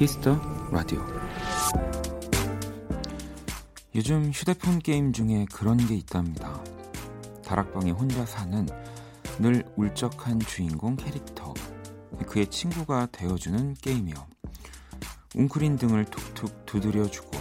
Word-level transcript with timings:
Kiss 0.00 0.23
the 0.23 0.40
Radio 0.72 1.06
요즘 3.94 4.30
휴대폰 4.32 4.78
게임 4.78 5.12
중에 5.12 5.44
그런 5.52 5.76
게 5.76 5.94
있답니다. 5.94 6.64
다락방에 7.44 7.90
혼자 7.90 8.24
사는 8.24 8.66
늘 9.40 9.62
울적한 9.76 10.40
주인공 10.40 10.96
캐릭터 10.96 11.52
그의 12.26 12.46
친구가 12.46 13.08
되어주는 13.12 13.74
게임이요. 13.74 14.14
웅크린 15.34 15.76
등을 15.76 16.06
툭툭 16.06 16.64
두드려주고 16.64 17.36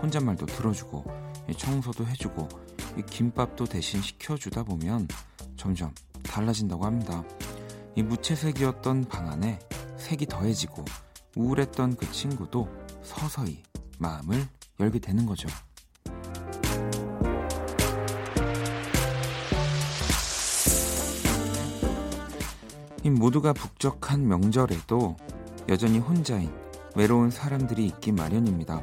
혼잣말도 0.00 0.46
들어주고 0.46 1.04
청소도 1.54 2.06
해주고 2.06 2.48
김밥도 3.10 3.66
대신 3.66 4.00
시켜주다 4.00 4.62
보면 4.62 5.06
점점 5.58 5.92
달라진다고 6.22 6.86
합니다. 6.86 7.22
이 7.94 8.02
무채색이었던 8.02 9.04
방 9.04 9.30
안에 9.30 9.58
색이 9.98 10.24
더해지고 10.24 10.86
우울했던 11.36 11.96
그 11.96 12.10
친구도 12.10 12.68
서서히 13.02 13.62
마음을 13.98 14.46
열게 14.78 14.98
되는 14.98 15.26
거죠. 15.26 15.48
이 23.02 23.08
모두가 23.08 23.52
북적한 23.52 24.26
명절에도 24.28 25.16
여전히 25.68 25.98
혼자인 25.98 26.52
외로운 26.94 27.30
사람들이 27.30 27.86
있기 27.86 28.12
마련입니다. 28.12 28.82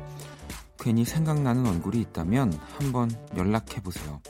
괜히 0.80 1.06
생각나는 1.06 1.68
얼굴이 1.68 2.00
있다면 2.02 2.54
한번 2.78 3.12
연락해 3.36 3.82
보세요. 3.84 4.22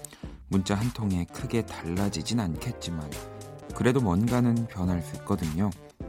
문자 0.49 0.75
한 0.75 0.91
통에 0.91 1.25
크게 1.25 1.65
달라지진 1.65 2.39
않겠지만 2.39 3.09
그래도 3.75 4.01
뭔가는 4.01 4.67
변할 4.67 5.01
수 5.01 5.15
있거든요. 5.17 5.69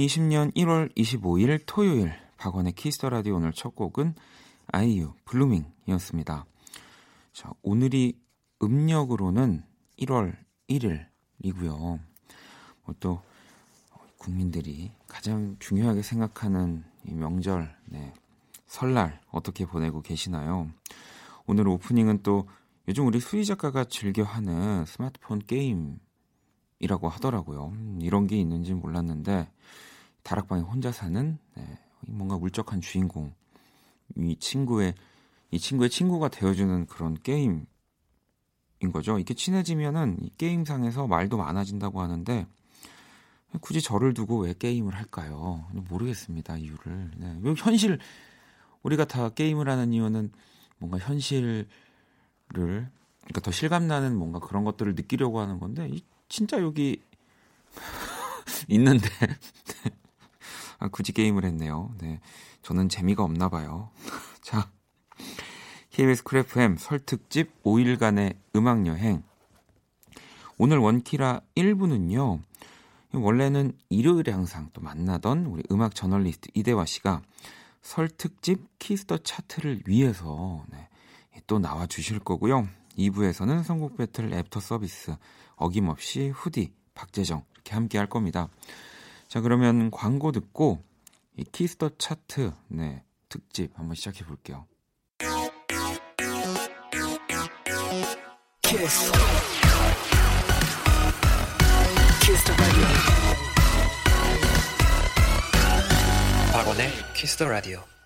2020년 0.00 0.54
1월 0.54 0.94
25일 0.96 1.62
토요일 1.66 2.12
박원의 2.38 2.72
Kiss 2.72 2.94
the 2.94 3.10
Radio 3.10 3.36
오늘 3.36 3.52
첫 3.52 3.74
곡은 3.74 4.14
아이유 4.68 5.12
Blueming이었습니다. 5.26 6.46
자, 7.32 7.50
오늘이 7.62 8.18
음력으로는 8.62 9.62
1월 9.98 10.36
1일이고요. 10.68 11.98
뭐 12.84 13.05
또 13.05 13.20
국민들이 14.16 14.90
가장 15.06 15.56
중요하게 15.58 16.02
생각하는 16.02 16.84
이 17.04 17.12
명절, 17.12 17.74
네, 17.86 18.14
설날 18.66 19.20
어떻게 19.30 19.66
보내고 19.66 20.00
계시나요? 20.00 20.70
오늘 21.46 21.68
오프닝은 21.68 22.22
또 22.22 22.48
요즘 22.88 23.06
우리 23.06 23.20
수희 23.20 23.44
작가가 23.44 23.84
즐겨 23.84 24.22
하는 24.22 24.84
스마트폰 24.86 25.40
게임이라고 25.40 27.08
하더라고요. 27.08 27.66
음, 27.66 27.98
이런 28.00 28.26
게 28.26 28.36
있는지 28.36 28.72
몰랐는데 28.72 29.48
다락방에 30.22 30.62
혼자 30.62 30.92
사는 30.92 31.38
네, 31.54 31.78
뭔가 32.06 32.36
울적한 32.36 32.80
주인공 32.80 33.32
이 34.16 34.36
친구의 34.36 34.94
이 35.50 35.58
친구의 35.58 35.90
친구가 35.90 36.28
되어주는 36.28 36.86
그런 36.86 37.14
게임인 37.22 37.66
거죠. 38.92 39.16
이렇게 39.18 39.34
친해지면은 39.34 40.18
이 40.22 40.30
게임상에서 40.38 41.06
말도 41.06 41.36
많아진다고 41.36 42.00
하는데 42.00 42.46
굳이 43.60 43.82
저를 43.82 44.14
두고 44.14 44.42
왜 44.42 44.54
게임을 44.56 44.94
할까요? 44.94 45.66
모르겠습니다 45.72 46.56
이유를. 46.56 47.10
네. 47.16 47.38
왜 47.42 47.54
현실 47.56 47.98
우리가 48.82 49.04
다 49.06 49.28
게임을 49.30 49.68
하는 49.68 49.92
이유는 49.92 50.30
뭔가 50.78 50.98
현실을 50.98 51.66
그러니까 52.48 53.40
더 53.42 53.50
실감나는 53.50 54.16
뭔가 54.16 54.38
그런 54.38 54.64
것들을 54.64 54.94
느끼려고 54.94 55.40
하는 55.40 55.58
건데 55.58 55.88
이, 55.90 56.02
진짜 56.28 56.60
여기 56.60 57.02
있는데 58.68 59.08
아, 60.80 60.88
굳이 60.88 61.12
게임을 61.12 61.44
했네요. 61.44 61.94
네, 61.98 62.20
저는 62.62 62.88
재미가 62.88 63.22
없나 63.22 63.48
봐요. 63.48 63.90
자, 64.42 64.70
KBS 65.90 66.24
Cool 66.24 66.38
FM 66.38 66.76
설 66.78 66.98
특집 66.98 67.62
5일간의 67.62 68.36
음악 68.56 68.86
여행. 68.86 69.22
오늘 70.56 70.78
원키라 70.78 71.42
1부는요. 71.54 72.40
원래는 73.12 73.72
일요일에 73.90 74.32
항상 74.32 74.70
또 74.72 74.80
만나던 74.80 75.46
우리 75.46 75.62
음악 75.70 75.94
저널리스트 75.94 76.48
이대화 76.54 76.86
씨가 76.86 77.22
설 77.82 78.08
특집 78.08 78.78
Kiss 78.78 79.01
the 79.01 79.18
Chart를 79.18 79.82
위해서 79.86 80.64
네, 80.70 80.88
또 81.46 81.58
나와 81.58 81.86
주실 81.86 82.20
거고요. 82.20 82.68
2부에서는 82.96 83.64
선곡 83.64 83.96
배틀 83.96 84.32
애프터 84.32 84.60
서비스 84.60 85.14
어김없이 85.56 86.30
후디 86.30 86.72
박재정 86.94 87.44
이렇게 87.54 87.74
함께 87.74 87.98
할 87.98 88.08
겁니다. 88.08 88.48
자 89.30 89.40
그러면 89.40 89.92
광고 89.92 90.32
듣고 90.32 90.82
이 91.36 91.44
Kiss 91.44 91.70
the 91.70 91.90
Chart 91.98 92.52
네, 92.66 93.04
특집 93.28 93.70
한번 93.78 93.94
시작해 93.94 94.24
볼게요. 94.24 94.66
Kiss. 98.60 99.12
Kiss 102.24 102.44
the 102.44 102.60
radio. 102.60 102.86
박원의 106.52 106.88
Kiss 107.14 107.36
the 107.36 107.48
radio. 107.48 107.78
오직 107.78 107.99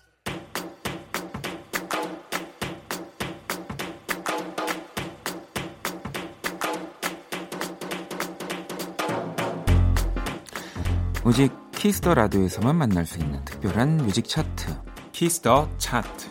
Kiss 11.33 11.51
the 11.71 12.13
Radio에서만 12.13 12.75
만날 12.75 13.05
수 13.05 13.19
있는 13.19 13.43
특별한 13.45 13.97
뮤직 13.97 14.27
차트 14.27 14.75
Kiss 15.11 15.44
the 15.44 15.69
Chart. 15.77 16.29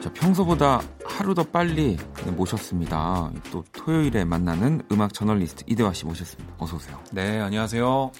자, 0.00 0.12
평소보다 0.14 0.80
하루 1.04 1.34
더 1.34 1.42
빨리 1.42 1.96
모셨습니다. 2.36 3.30
또 3.50 3.62
토요일에 3.72 4.24
만나는 4.24 4.82
음악 4.90 5.12
저널리스트 5.12 5.64
이대화 5.66 5.92
씨 5.92 6.06
모셨습니다. 6.06 6.54
어서 6.58 6.76
오세요. 6.76 7.02
네, 7.12 7.40
안녕하세요. 7.40 7.84
뭐 7.84 8.12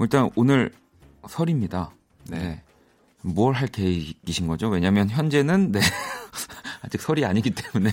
일단 0.00 0.30
오늘 0.36 0.72
설입니다. 1.28 1.90
네. 2.28 2.38
네. 2.38 2.62
뭘할 3.22 3.68
계획이신 3.68 4.46
거죠? 4.46 4.68
왜냐하면 4.68 5.08
현재는 5.08 5.72
네 5.72 5.80
아직 6.82 7.00
설이 7.00 7.24
아니기 7.24 7.50
때문에 7.50 7.90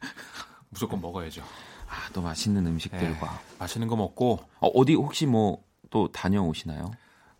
무조건 0.70 1.00
먹어야죠. 1.00 1.42
아, 2.14 2.20
또 2.20 2.22
맛있는 2.22 2.66
음식들과 2.66 3.06
네, 3.32 3.56
맛있는 3.58 3.88
거 3.88 3.96
먹고 3.96 4.38
어, 4.60 4.68
어디 4.68 4.94
혹시 4.94 5.26
뭐 5.26 5.64
또 5.94 6.10
다녀오시나요? 6.10 6.90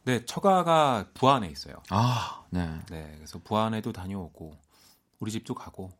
네, 0.04 0.24
처가가 0.24 1.08
부안에 1.12 1.48
있어요. 1.48 1.74
아, 1.90 2.44
네. 2.50 2.78
네, 2.88 3.12
그래서 3.16 3.40
부안에도 3.42 3.92
다녀오고 3.92 4.56
우리 5.18 5.32
집도 5.32 5.56
가고. 5.56 5.90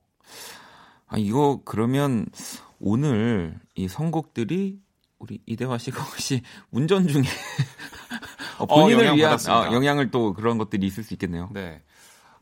아, 1.09 1.17
이거 1.19 1.62
그러면 1.65 2.26
오늘 2.79 3.59
이 3.75 3.88
선곡들이 3.88 4.81
우리 5.19 5.43
이대화 5.47 5.79
씨가 5.79 6.00
혹시 6.00 6.43
운전 6.70 7.09
중에 7.09 7.25
어, 8.59 8.67
본인을 8.67 9.05
영향 9.06 9.17
위한. 9.17 9.38
아, 9.49 9.73
영향을 9.73 10.12
또 10.12 10.32
그런 10.32 10.56
것들이 10.56 10.87
있을 10.87 11.03
수 11.03 11.12
있겠네요. 11.15 11.50
네. 11.53 11.82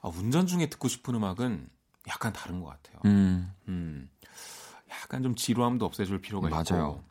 아, 0.03 0.09
운전 0.09 0.47
중에 0.47 0.67
듣고 0.67 0.89
싶은 0.89 1.15
음악은 1.15 1.71
약간 2.09 2.35
다른 2.35 2.61
것 2.61 2.67
같아요. 2.67 3.01
음, 3.07 3.51
음, 3.69 4.11
약간 5.03 5.23
좀 5.23 5.35
지루함도 5.35 5.85
없애줄 5.87 6.21
필요가 6.21 6.49
맞아요. 6.49 6.63
있고. 7.01 7.05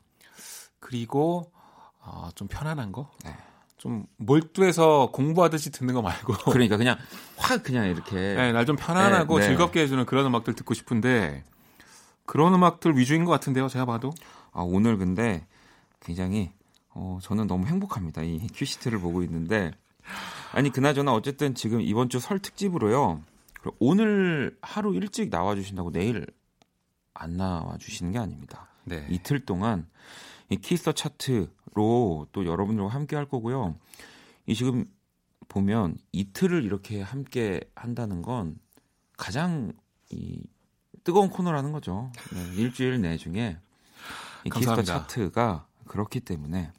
그리고 0.79 1.51
어, 1.99 2.29
좀 2.35 2.47
편안한 2.47 2.91
거, 2.91 3.09
네. 3.23 3.35
좀 3.77 4.05
몰두해서 4.17 5.09
공부하듯이 5.11 5.71
듣는 5.71 5.93
거 5.93 6.01
말고 6.01 6.33
그러니까 6.51 6.77
그냥 6.77 6.97
확 7.37 7.63
그냥 7.63 7.87
이렇게 7.87 8.15
네, 8.15 8.51
날 8.51 8.65
좀 8.65 8.75
편안하고 8.75 9.39
네, 9.39 9.41
네. 9.43 9.47
즐겁게 9.49 9.81
해주는 9.81 10.05
그런 10.05 10.25
음악들 10.25 10.53
듣고 10.55 10.73
싶은데 10.73 11.43
그런 12.25 12.53
음악들 12.53 12.97
위주인 12.97 13.25
것 13.25 13.31
같은데요. 13.31 13.67
제가 13.67 13.85
봐도 13.85 14.11
아, 14.51 14.61
오늘 14.61 14.97
근데 14.97 15.45
굉장히 15.99 16.51
어, 16.93 17.19
저는 17.21 17.47
너무 17.47 17.67
행복합니다. 17.67 18.21
이 18.23 18.47
큐시트를 18.53 18.99
보고 18.99 19.23
있는데 19.23 19.71
아니 20.53 20.69
그나저나 20.71 21.13
어쨌든 21.13 21.55
지금 21.55 21.81
이번 21.81 22.09
주 22.09 22.19
설 22.19 22.39
특집으로요. 22.39 23.21
오늘 23.79 24.57
하루 24.61 24.93
일찍 24.95 25.29
나와 25.29 25.53
주신다고 25.55 25.91
내일 25.91 26.25
안 27.13 27.37
나와 27.37 27.77
주시는 27.77 28.11
게 28.11 28.19
아닙니다. 28.19 28.67
네. 28.85 29.05
이틀 29.09 29.45
동안 29.45 29.87
이 30.49 30.57
Kiss 30.57 30.77
the 30.77 30.91
Chart로 30.93 32.27
또 32.31 32.45
여러분들과 32.45 32.89
함께 32.89 33.15
할 33.15 33.25
거고요. 33.27 33.75
이 34.45 34.55
지금 34.55 34.85
보면 35.47 35.97
이틀을 36.11 36.63
이렇게 36.63 37.01
함께 37.01 37.61
한다는 37.75 38.21
건 38.21 38.57
가장 39.17 39.73
이 40.09 40.41
뜨거운 41.03 41.29
코너라는 41.29 41.71
거죠. 41.71 42.11
네, 42.33 42.55
일주일 42.55 43.01
내 43.01 43.17
중에 43.17 43.57
이 44.45 44.49
Kiss 44.49 44.68
the 44.68 44.81
Chart가 44.83 45.67
그렇기 45.87 46.21
때문에 46.21 46.71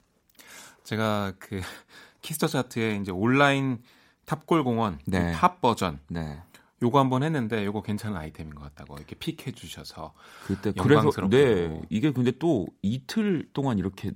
제가 0.85 1.35
그 1.39 1.61
Kiss 2.23 2.37
the 2.37 2.47
Chart에 2.47 2.97
이제 2.97 3.11
온라인 3.11 3.83
탑골 4.27 4.65
공원 4.65 4.99
네. 5.07 5.33
팝 5.33 5.61
버전 5.61 6.01
네 6.09 6.41
요거 6.83 6.99
한번 6.99 7.23
했는데 7.23 7.65
요거 7.65 7.83
괜찮은 7.83 8.17
아이템인 8.17 8.55
것 8.55 8.63
같다고 8.63 8.97
이렇게 8.97 9.15
픽해 9.15 9.53
주셔서 9.53 10.13
그때 10.45 10.73
그래서. 10.73 11.11
네 11.31 11.81
이게 11.89 12.13
근데 12.13 12.33
또 12.39 12.67
이틀 12.83 13.49
동안 13.53 13.79
이렇게 13.79 14.13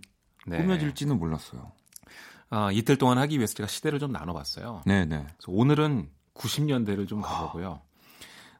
네. 0.47 0.59
꾸며질지는 0.59 1.19
몰랐어요. 1.19 1.73
아, 2.51 2.71
이틀 2.73 2.97
동안 2.97 3.19
하기 3.19 3.39
위해서 3.39 3.55
제가 3.55 3.67
시대를 3.67 3.99
좀 3.99 4.13
나눠봤어요. 4.13 4.83
네네 4.85 5.07
그래서 5.07 5.47
오늘은 5.49 6.11
90년대를 6.35 7.09
좀 7.09 7.23
가보고요. 7.23 7.81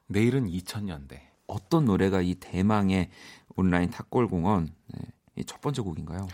내일은 0.07 0.47
2000년대. 0.47 1.19
어떤 1.47 1.85
노래가 1.85 2.21
이 2.21 2.35
대망의 2.35 3.09
온라인 3.55 3.89
탑골 3.89 4.27
공원 4.27 4.73
네, 4.87 5.01
이 5.37 5.42
첫 5.42 5.61
번째 5.61 5.81
곡인가요? 5.81 6.27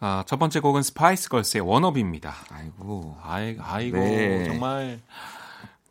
아, 0.00 0.24
첫 0.26 0.38
번째 0.38 0.60
곡은 0.60 0.82
스파이스 0.82 1.28
걸스의 1.28 1.62
Wannabe입니다. 1.62 2.32
아이고 2.50 3.16
아이, 3.22 3.56
아이고 3.60 3.96
네. 3.96 4.44
정말 4.44 5.00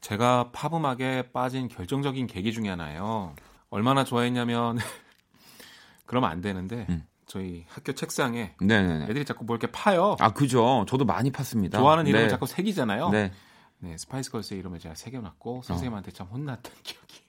제가 0.01 0.51
팝 0.51 0.73
음악에 0.73 1.31
빠진 1.31 1.67
결정적인 1.67 2.27
계기 2.27 2.53
중에 2.53 2.69
하나예요. 2.69 3.35
얼마나 3.69 4.03
좋아했냐면 4.03 4.77
그러면 6.05 6.29
안 6.29 6.41
되는데 6.41 6.85
음. 6.89 7.05
저희 7.25 7.65
학교 7.67 7.93
책상에 7.93 8.55
네네네. 8.61 9.05
애들이 9.05 9.25
자꾸 9.25 9.43
뭐 9.43 9.55
이렇게 9.55 9.71
파요. 9.71 10.15
아 10.19 10.31
그죠. 10.33 10.85
저도 10.87 11.03
많이 11.05 11.31
팠습니다. 11.31 11.73
좋아하는 11.73 12.07
이름을 12.07 12.25
네. 12.25 12.29
자꾸 12.29 12.47
새기잖아요. 12.47 13.09
네. 13.09 13.31
네, 13.79 13.97
스파이스 13.97 14.31
걸스의 14.31 14.59
이름을 14.59 14.79
제가 14.79 14.95
새겨놨고 14.95 15.61
선생님한테 15.63 16.11
참 16.11 16.27
혼났던 16.27 16.73
기억이 16.83 17.21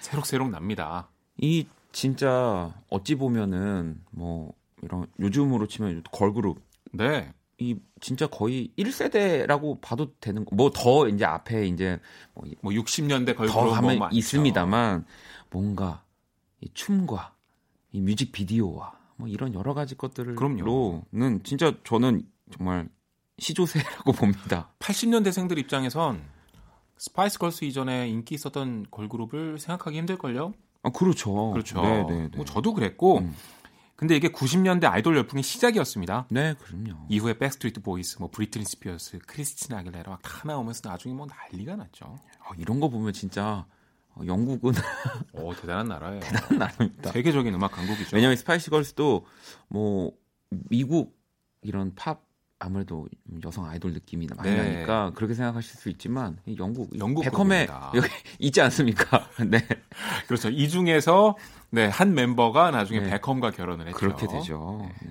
새록새록 0.00 0.50
납니다. 0.50 1.10
이 1.36 1.66
진짜 1.92 2.72
어찌 2.88 3.14
보면은 3.14 4.02
뭐 4.10 4.52
이런 4.82 5.06
요즘으로 5.20 5.66
치면 5.66 6.02
걸그룹 6.10 6.60
네, 6.92 7.32
이 7.60 7.76
진짜 8.00 8.26
거의 8.28 8.70
1세대라고 8.78 9.80
봐도 9.80 10.12
되는 10.20 10.44
뭐 10.52 10.70
더 10.70 11.08
이제 11.08 11.24
앞에 11.24 11.66
이제 11.66 11.98
뭐 12.34 12.44
뭐 12.62 12.72
60년대 12.72 13.34
걸그룹 13.36 13.52
더 13.52 13.61
뭐 13.61 13.72
하면 13.74 13.98
많죠. 13.98 14.16
있습니다만 14.16 15.04
뭔가 15.50 16.04
이 16.60 16.68
춤과 16.72 17.34
이 17.92 18.00
뮤직 18.00 18.30
비디오와 18.32 18.92
뭐 19.16 19.26
이런 19.28 19.54
여러 19.54 19.74
가지 19.74 19.96
것들로는 19.96 20.36
그럼요. 20.36 21.02
진짜 21.42 21.72
저는 21.84 22.22
정말 22.56 22.88
시조세라고 23.38 24.12
봅니다. 24.12 24.70
80년대생들 24.78 25.58
입장에선 25.58 26.22
스파이스 26.96 27.38
걸스 27.38 27.64
이전에 27.64 28.08
인기 28.08 28.34
있었던 28.36 28.86
걸그룹을 28.90 29.58
생각하기 29.58 29.96
힘들걸요? 29.98 30.52
아 30.82 30.90
그렇죠. 30.90 31.50
그렇죠. 31.52 31.80
네, 31.82 32.04
네, 32.04 32.28
네. 32.28 32.36
뭐 32.36 32.44
저도 32.44 32.72
그랬고, 32.74 33.18
음. 33.18 33.34
근데 33.98 34.14
이게 34.14 34.28
90년대 34.28 34.84
아이돌 34.84 35.16
열풍의 35.16 35.42
시작이었습니다. 35.42 36.28
네, 36.30 36.54
그럼요. 36.60 37.06
이후에 37.08 37.36
백스트리트 37.36 37.80
보이스, 37.82 38.18
뭐 38.20 38.30
브리트니 38.30 38.64
스피어스, 38.64 39.18
크리스티나 39.26 39.78
아길레라 39.80 40.12
막 40.12 40.22
다 40.22 40.42
나오면서 40.44 40.88
나중에 40.88 41.12
뭐 41.14 41.26
난리가 41.26 41.74
났죠. 41.74 42.04
어, 42.06 42.52
이런 42.56 42.78
거 42.78 42.88
보면 42.88 43.12
진짜 43.12 43.66
어, 44.14 44.20
영국은 44.24 44.72
오 45.32 45.52
대단한 45.52 45.88
나라예요. 45.88 46.20
나랍니다. 46.56 47.10
세계적인 47.10 47.52
음악 47.54 47.72
강국이죠. 47.72 48.14
왜냐하면 48.14 48.36
스파이스 48.36 48.70
걸스도 48.70 49.26
뭐 49.66 50.12
미국 50.50 51.18
이런 51.62 51.92
팝 51.96 52.22
아무래도 52.60 53.06
여성 53.44 53.66
아이돌 53.66 53.92
느낌이 53.92 54.26
많이 54.36 54.50
네. 54.50 54.56
나니까 54.56 55.12
그렇게 55.14 55.34
생각하실 55.34 55.76
수 55.76 55.88
있지만 55.90 56.38
이 56.44 56.56
영국 56.58 56.90
영국 56.98 57.22
베컴에. 57.22 57.68
여기 57.94 58.08
있지 58.40 58.60
않습니까? 58.60 59.28
네 59.46 59.64
그렇죠. 60.26 60.48
이 60.50 60.68
중에서 60.68 61.36
네, 61.70 61.86
한 61.86 62.14
멤버가 62.14 62.70
나중에 62.72 63.00
네. 63.00 63.10
베컴과 63.10 63.52
결혼을 63.52 63.86
했죠. 63.86 63.96
그렇게 63.98 64.26
되죠. 64.26 64.80
네. 65.02 65.10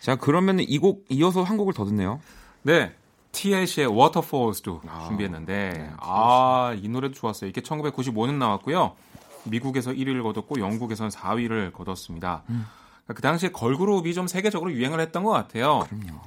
자 0.00 0.16
그러면 0.16 0.58
이 0.60 0.78
곡 0.78 1.04
이어서 1.10 1.42
한 1.42 1.56
곡을 1.58 1.74
더 1.74 1.84
듣네요. 1.84 2.20
네. 2.62 2.94
TLC의 3.32 3.86
Waterfalls도 3.88 4.80
아, 4.88 5.04
준비했는데 5.06 5.70
네, 5.72 5.90
아, 6.00 6.74
이 6.76 6.88
노래도 6.88 7.14
좋았어요. 7.14 7.48
이게 7.48 7.60
1995년 7.60 8.34
나왔고요. 8.38 8.96
미국에서 9.44 9.92
1위를 9.92 10.22
거뒀고 10.24 10.58
영국에서는 10.58 11.10
4위를 11.10 11.72
거뒀습니다. 11.72 12.42
음. 12.48 12.66
그러니까 13.04 13.14
그 13.14 13.22
당시에 13.22 13.50
걸그룹이 13.50 14.14
좀 14.14 14.26
세계적으로 14.26 14.72
유행을 14.72 14.98
했던 14.98 15.22
것 15.22 15.30
같아요. 15.30 15.86
그럼요. 15.88 16.20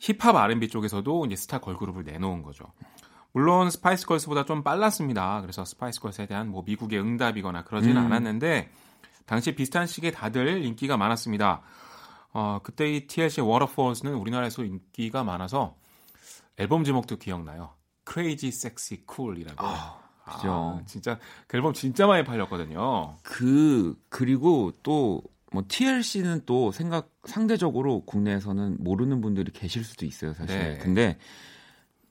힙합 0.00 0.34
R&B 0.34 0.68
쪽에서도 0.68 1.26
이제 1.26 1.36
스타 1.36 1.58
걸그룹을 1.58 2.04
내놓은 2.04 2.42
거죠. 2.42 2.64
물론 3.32 3.70
스파이스 3.70 4.06
걸스보다 4.06 4.44
좀 4.44 4.64
빨랐습니다. 4.64 5.40
그래서 5.42 5.64
스파이스 5.64 6.00
걸스에 6.00 6.26
대한 6.26 6.48
뭐 6.48 6.64
미국의 6.66 6.98
응답이거나 6.98 7.64
그러지는 7.64 7.98
음. 7.98 8.06
않았는데 8.06 8.70
당시 9.26 9.54
비슷한 9.54 9.86
시기에 9.86 10.10
다들 10.10 10.64
인기가 10.64 10.96
많았습니다. 10.96 11.62
어, 12.32 12.60
그때 12.62 12.92
이 12.92 13.06
TLC의 13.06 13.46
Waterfalls는 13.46 14.14
우리나라에서 14.14 14.64
인기가 14.64 15.22
많아서 15.22 15.76
앨범 16.56 16.82
제목도 16.82 17.16
기억나요. 17.16 17.74
Crazy 18.10 18.48
Sexy 18.48 19.04
Cool이라고. 19.08 19.64
아, 19.64 20.00
그죠. 20.24 20.80
진짜 20.86 21.18
그 21.46 21.56
앨범 21.56 21.72
진짜 21.72 22.06
많이 22.06 22.24
팔렸거든요. 22.24 23.16
그 23.22 23.96
그리고 24.08 24.72
또 24.82 25.22
뭐 25.50 25.64
TLC는 25.66 26.42
또 26.46 26.70
생각 26.72 27.12
상대적으로 27.24 28.04
국내에서는 28.04 28.76
모르는 28.78 29.20
분들이 29.20 29.50
계실 29.52 29.84
수도 29.84 30.06
있어요, 30.06 30.32
사실. 30.32 30.56
네. 30.58 30.78
근데 30.78 31.18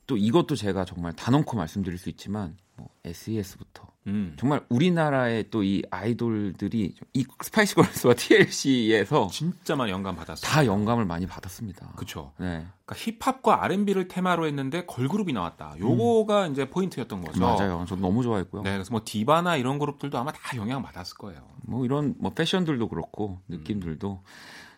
또 0.08 0.17
이것도 0.17 0.55
제가 0.55 0.86
정말 0.86 1.13
단언코 1.13 1.55
말씀드릴 1.55 1.98
수 1.98 2.10
있지만 2.10 2.58
뭐 2.75 2.89
SES부터 3.05 3.88
음. 4.10 4.36
정말 4.39 4.66
우리나라의 4.70 5.50
또 5.50 5.63
이 5.63 5.84
아이돌들이 5.92 6.96
이 7.13 7.25
스파이스 7.44 7.75
걸스와 7.75 8.13
TLC에서 8.16 9.28
진짜 9.32 9.75
많이 9.75 9.92
영감 9.92 10.16
받았어요. 10.16 10.50
다 10.50 10.66
영감을 10.66 11.06
많이 11.06 11.28
받았습니다. 11.28 11.94
그쵸. 11.96 12.32
네. 12.38 12.66
그러니까 12.86 12.96
힙합과 12.96 13.63
R&B를 13.66 14.08
테마로 14.08 14.48
했는데 14.48 14.86
걸그룹이 14.86 15.34
나왔다. 15.34 15.75
요거가 15.80 16.48
이제 16.48 16.70
포인트였던 16.70 17.22
거죠. 17.22 17.39
음. 17.39 17.42
맞아요. 17.42 17.86
저도 17.88 18.01
너무 18.01 18.24
좋아했고요. 18.24 18.63
네, 18.63 18.74
그래서 18.74 18.92
뭐 18.92 19.01
디바나 19.06 19.58
이런 19.58 19.80
그룹들도 19.80 20.18
아마 20.18 20.32
다 20.32 20.58
영향 20.58 20.82
받았을 20.82 21.18
거예요. 21.18 21.42
뭐 21.63 21.86
이런 21.86 22.16
뭐 22.20 22.34
패션들도 22.34 22.89
그렇고 22.89 23.39
느낌들도 23.48 24.24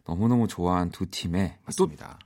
너무너무 0.06 0.48
좋아한 0.48 0.90
두또 0.92 1.30
맞습니다. 1.66 2.20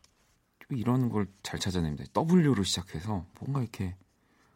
이런 0.71 1.09
걸 1.09 1.27
잘 1.43 1.59
찾아냅니다. 1.59 2.05
W로 2.27 2.63
시작해서 2.63 3.25
뭔가 3.39 3.62
이렇게 3.62 3.95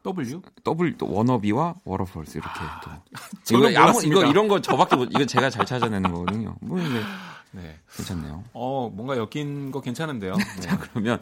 W? 0.04 0.42
W 0.64 0.98
또 0.98 1.12
워너비와 1.12 1.76
워터폴스 1.84 2.38
이렇게 2.38 2.60
또 2.84 2.92
아, 2.92 3.02
저는 3.44 3.72
이거 3.72 3.80
아무. 3.82 4.06
이거 4.06 4.26
이런 4.26 4.48
거 4.48 4.62
저밖에 4.62 4.96
못 4.96 5.10
이거 5.12 5.26
제가 5.26 5.50
잘 5.50 5.66
찾아내는 5.66 6.12
거거든요. 6.12 6.56
뭐 6.62 6.80
이게 6.80 7.00
네. 7.52 7.80
괜찮네요. 7.96 8.44
어, 8.54 8.90
뭔가 8.94 9.18
엮인 9.18 9.72
거 9.72 9.82
괜찮은데요. 9.82 10.36
네. 10.38 10.62
자 10.62 10.78
그러면 10.78 11.20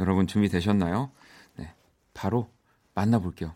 여러분 0.00 0.26
준비 0.26 0.48
되셨나요? 0.48 1.10
네, 1.56 1.72
바로 2.14 2.48
만나 2.94 3.18
볼게요. 3.18 3.54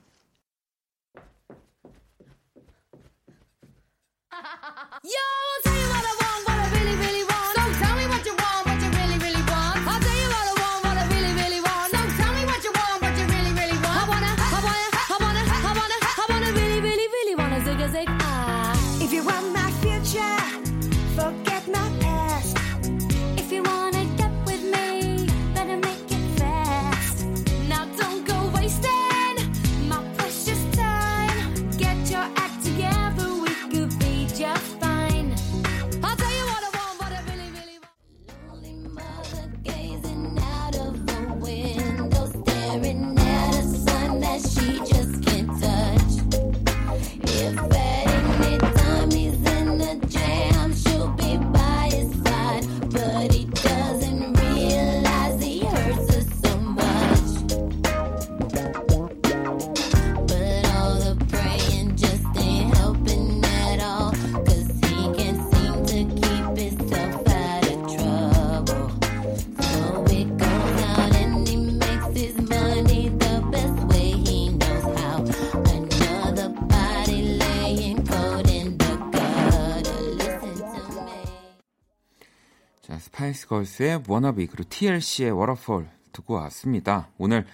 스파이스 83.33 83.47
걸스의 83.49 84.03
워너비 84.07 84.47
그리고 84.47 84.69
TLC의 84.69 85.31
Waterfalls 85.33 85.89
듣고 86.13 86.35
왔습니다. 86.35 87.09
오늘 87.19 87.47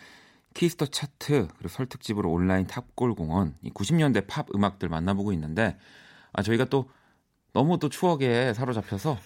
키스터 0.54 0.86
차트 0.86 1.48
그리고 1.56 1.68
설특집으로 1.68 2.30
온라인 2.30 2.66
탑골 2.66 3.14
공원 3.14 3.54
이 3.62 3.70
90년대 3.70 4.26
팝 4.26 4.46
음악들 4.54 4.88
만나보고 4.88 5.32
있는데 5.32 5.78
아 6.32 6.42
저희가 6.42 6.66
또 6.66 6.90
너무 7.52 7.78
또 7.78 7.88
추억에 7.88 8.52
사로잡혀서 8.52 9.18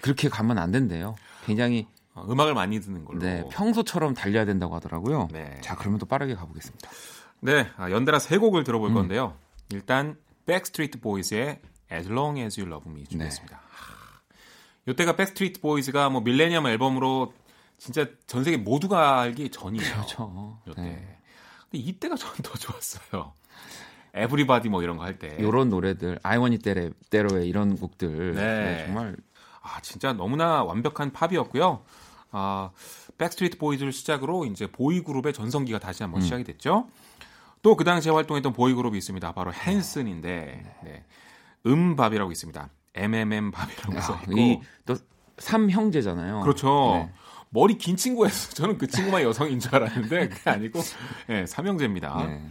그렇게 0.00 0.28
가면 0.28 0.58
안 0.58 0.70
된대요. 0.70 1.16
굉장히 1.44 1.86
어, 2.14 2.24
음악을 2.28 2.54
많이 2.54 2.80
듣는 2.80 3.04
걸로. 3.04 3.18
네, 3.18 3.44
평소처럼 3.50 4.14
달려야 4.14 4.44
된다고 4.44 4.74
하더라고요. 4.76 5.28
네. 5.32 5.58
자, 5.60 5.74
그러면 5.74 5.98
또 5.98 6.06
빠르게 6.06 6.34
가보겠습니다. 6.34 6.88
네, 7.40 7.66
아, 7.76 7.90
연달아 7.90 8.20
세 8.20 8.38
곡을 8.38 8.62
들어볼 8.62 8.90
음. 8.90 8.94
건데요. 8.94 9.36
일단 9.72 10.16
백스트리트 10.46 11.00
보이즈의 11.00 11.60
As 11.90 12.08
Long 12.08 12.40
As 12.40 12.60
You 12.60 12.70
Love 12.70 12.92
Me 12.92 13.04
준비했습니다. 13.06 13.56
하, 13.56 13.63
이때가 14.86 15.16
백스트리트 15.16 15.60
보이즈가 15.60 16.10
뭐 16.10 16.20
밀레니엄 16.20 16.66
앨범으로 16.66 17.32
진짜 17.78 18.06
전 18.26 18.44
세계 18.44 18.56
모두가 18.56 19.20
알기 19.20 19.50
전이에요. 19.50 19.92
그렇죠. 19.94 20.58
이때. 20.66 20.82
네. 20.82 21.18
근데 21.70 21.78
이때가 21.78 22.16
전 22.16 22.30
더 22.42 22.56
좋았어요. 22.58 23.32
Everybody 24.14 24.68
뭐 24.68 24.82
이런 24.82 24.96
거 24.96 25.04
할 25.04 25.18
때. 25.18 25.36
이런 25.40 25.70
노래들, 25.70 26.20
I 26.22 26.29
Want 26.29 26.58
It 26.58 26.64
That 26.64 26.77
Way, 26.77 26.90
때로의 27.10 27.48
이런 27.48 27.76
곡들. 27.76 28.34
네. 28.34 28.42
네, 28.42 28.84
정말 28.86 29.16
아, 29.60 29.80
진짜 29.80 30.12
너무나 30.12 30.62
완벽한 30.62 31.12
팝이었고요. 31.12 31.82
아, 32.30 32.70
백스트리트 33.18 33.58
보이즈를 33.58 33.92
시작으로 33.92 34.44
이제 34.46 34.66
보이그룹의 34.70 35.32
전성기가 35.32 35.78
다시 35.78 36.02
한번 36.02 36.20
음. 36.20 36.22
시작이 36.22 36.44
됐죠. 36.44 36.88
또 37.62 37.76
그 37.76 37.82
당시에 37.84 38.12
활동했던 38.12 38.52
보이그룹이 38.52 38.98
있습니다. 38.98 39.32
바로 39.32 39.50
헨슨인데, 39.54 40.76
네. 40.84 41.04
음밥이라고 41.66 42.30
있습니다. 42.30 42.68
MMM 42.94 43.50
밥이라고 43.50 44.00
써 44.00 44.14
있고. 44.22 44.32
이또 44.38 44.96
삼형제잖아요. 45.38 46.40
그렇죠. 46.40 46.94
네. 46.94 47.12
머리 47.50 47.78
긴 47.78 47.96
친구였어요. 47.96 48.54
저는 48.54 48.78
그 48.78 48.86
친구만 48.86 49.22
여성인 49.22 49.60
줄 49.60 49.74
알았는데 49.74 50.28
그게 50.30 50.50
아니고 50.50 50.80
네, 51.28 51.46
삼형제입니다. 51.46 52.26
네. 52.26 52.42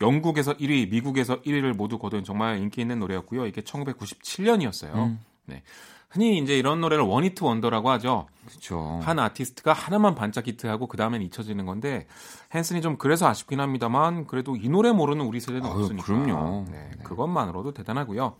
영국에서 0.00 0.54
1위, 0.54 0.90
미국에서 0.90 1.40
1위를 1.42 1.76
모두 1.76 1.98
거둔 1.98 2.24
정말 2.24 2.58
인기 2.58 2.80
있는 2.80 2.98
노래였고요. 2.98 3.46
이게 3.46 3.60
1997년이었어요. 3.60 4.94
음. 4.94 5.20
네. 5.46 5.62
흔히 6.10 6.38
이제 6.38 6.58
이런 6.58 6.80
노래를 6.80 7.04
원히트 7.04 7.42
원더라고 7.42 7.90
하죠. 7.92 8.26
그렇죠. 8.46 9.00
한 9.02 9.18
아티스트가 9.18 9.72
하나만 9.72 10.14
반짝 10.14 10.46
히트하고 10.46 10.86
그 10.86 10.98
다음엔 10.98 11.22
잊혀지는 11.22 11.64
건데 11.64 12.06
헨슨이 12.54 12.82
좀 12.82 12.98
그래서 12.98 13.26
아쉽긴 13.26 13.60
합니다만 13.60 14.26
그래도 14.26 14.54
이 14.56 14.68
노래 14.68 14.92
모르는 14.92 15.24
우리 15.24 15.40
세대는 15.40 15.64
아유, 15.64 15.80
없으니까 15.80 16.04
그럼요. 16.04 16.66
네, 16.70 16.90
네. 16.96 17.02
그것만으로도 17.02 17.72
대단하고요. 17.72 18.36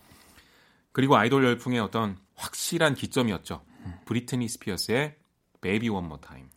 그리고 0.93 1.17
아이돌 1.17 1.45
열풍의 1.45 1.81
어떤 1.81 2.17
확실한 2.35 2.95
기점이었죠. 2.95 3.63
브리트니 4.05 4.49
스피어스의 4.49 5.17
Baby 5.61 5.89
One 5.89 6.07
More 6.07 6.21
Time. 6.21 6.49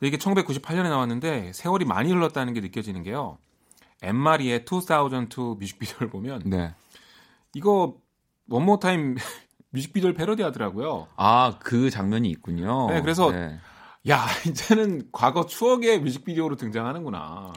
이게 0.00 0.16
1998년에 0.16 0.88
나왔는데 0.88 1.52
세월이 1.52 1.84
많이 1.84 2.12
흘렀다는 2.12 2.54
게 2.54 2.60
느껴지는 2.60 3.02
게요. 3.02 3.38
엠마리의 4.02 4.64
2002 4.64 5.56
뮤직비디오를 5.58 6.08
보면 6.08 6.42
네. 6.46 6.74
이거 7.54 7.96
One 8.48 8.62
More 8.62 8.80
Time 8.80 9.16
뮤직비디오를 9.70 10.14
패러디 10.14 10.42
하더라고요. 10.42 11.08
아, 11.16 11.58
그 11.58 11.90
장면이 11.90 12.30
있군요. 12.30 12.88
네, 12.90 13.00
그래서 13.02 13.30
네. 13.30 13.58
야, 14.08 14.26
이제는 14.46 15.08
과거 15.12 15.46
추억의 15.46 16.00
뮤직비디오로 16.00 16.56
등장하는구나. 16.56 17.52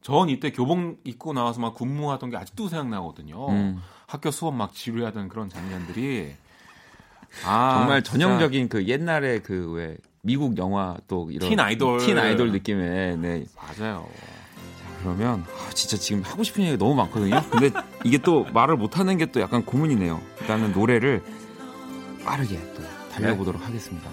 전 0.00 0.30
이때 0.30 0.50
교복 0.50 1.00
입고 1.04 1.34
나와서 1.34 1.60
막 1.60 1.74
군무하던 1.74 2.30
게 2.30 2.36
아직도 2.36 2.68
생각나거든요. 2.68 3.48
음. 3.50 3.82
학교 4.10 4.32
수업 4.32 4.54
막 4.54 4.74
지루하던 4.74 5.28
그런 5.28 5.48
장면들이 5.48 6.32
아, 7.46 7.74
정말 7.78 8.02
진짜 8.02 8.18
전형적인 8.18 8.68
그 8.68 8.86
옛날에 8.88 9.38
그 9.38 9.70
왜 9.72 9.96
미국 10.22 10.58
영화 10.58 10.96
또 11.06 11.30
이런 11.30 11.48
틴 11.48 11.60
아이돌. 11.60 12.00
틴 12.00 12.18
아이돌 12.18 12.50
느낌의 12.50 13.16
네. 13.18 13.44
맞아요. 13.56 14.06
그러면 15.00 15.44
아, 15.56 15.70
진짜 15.70 15.96
지금 15.96 16.22
하고 16.22 16.42
싶은 16.42 16.62
얘기가 16.64 16.76
너무 16.76 16.94
많거든요. 16.96 17.40
근데 17.50 17.70
이게 18.04 18.18
또 18.18 18.44
말을 18.52 18.76
못 18.76 18.98
하는 18.98 19.16
게 19.16 19.26
또 19.26 19.40
약간 19.40 19.64
고민이네요. 19.64 20.20
일단은 20.40 20.72
노래를 20.72 21.22
빠르게 22.24 22.58
또 22.74 22.82
달려보도록 23.12 23.64
하겠습니다. 23.64 24.10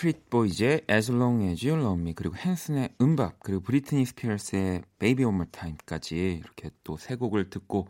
스트리트 0.00 0.30
보이즈의 0.30 0.80
As 0.90 1.12
Long 1.12 1.44
As 1.44 1.66
You 1.66 1.78
Love 1.78 2.00
Me 2.00 2.14
그리고 2.14 2.34
핸슨의 2.34 2.94
MMMBop 3.02 3.38
그리고 3.40 3.60
브리트니 3.60 4.06
스피어스의 4.06 4.82
Baby 4.98 5.26
One 5.26 5.34
More 5.34 5.50
Time까지 5.50 6.40
이렇게 6.42 6.70
또 6.84 6.96
세 6.96 7.16
곡을 7.16 7.50
듣고 7.50 7.86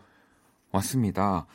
왔습니다. 0.72 1.46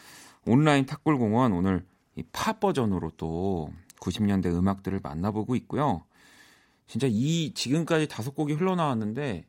온라인 0.47 0.85
탑골공원 0.85 1.51
오늘 1.51 1.85
이 2.15 2.23
팝 2.31 2.61
버전으로 2.61 3.11
또 3.17 3.69
90년대 3.99 4.45
음악들을 4.45 5.01
만나보고 5.03 5.57
있고요. 5.57 6.05
진짜 6.87 7.05
이 7.09 7.53
지금까지 7.53 8.07
다섯 8.07 8.33
곡이 8.33 8.53
흘러나왔는데 8.53 9.45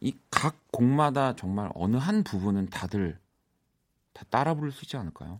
이 0.00 0.12
각 0.30 0.56
곡마다 0.72 1.36
정말 1.36 1.70
어느 1.74 1.96
한 1.98 2.24
부분은 2.24 2.70
다들 2.70 3.18
다 4.14 4.24
따라 4.30 4.54
부를 4.54 4.72
수 4.72 4.86
있지 4.86 4.96
않을까요? 4.96 5.36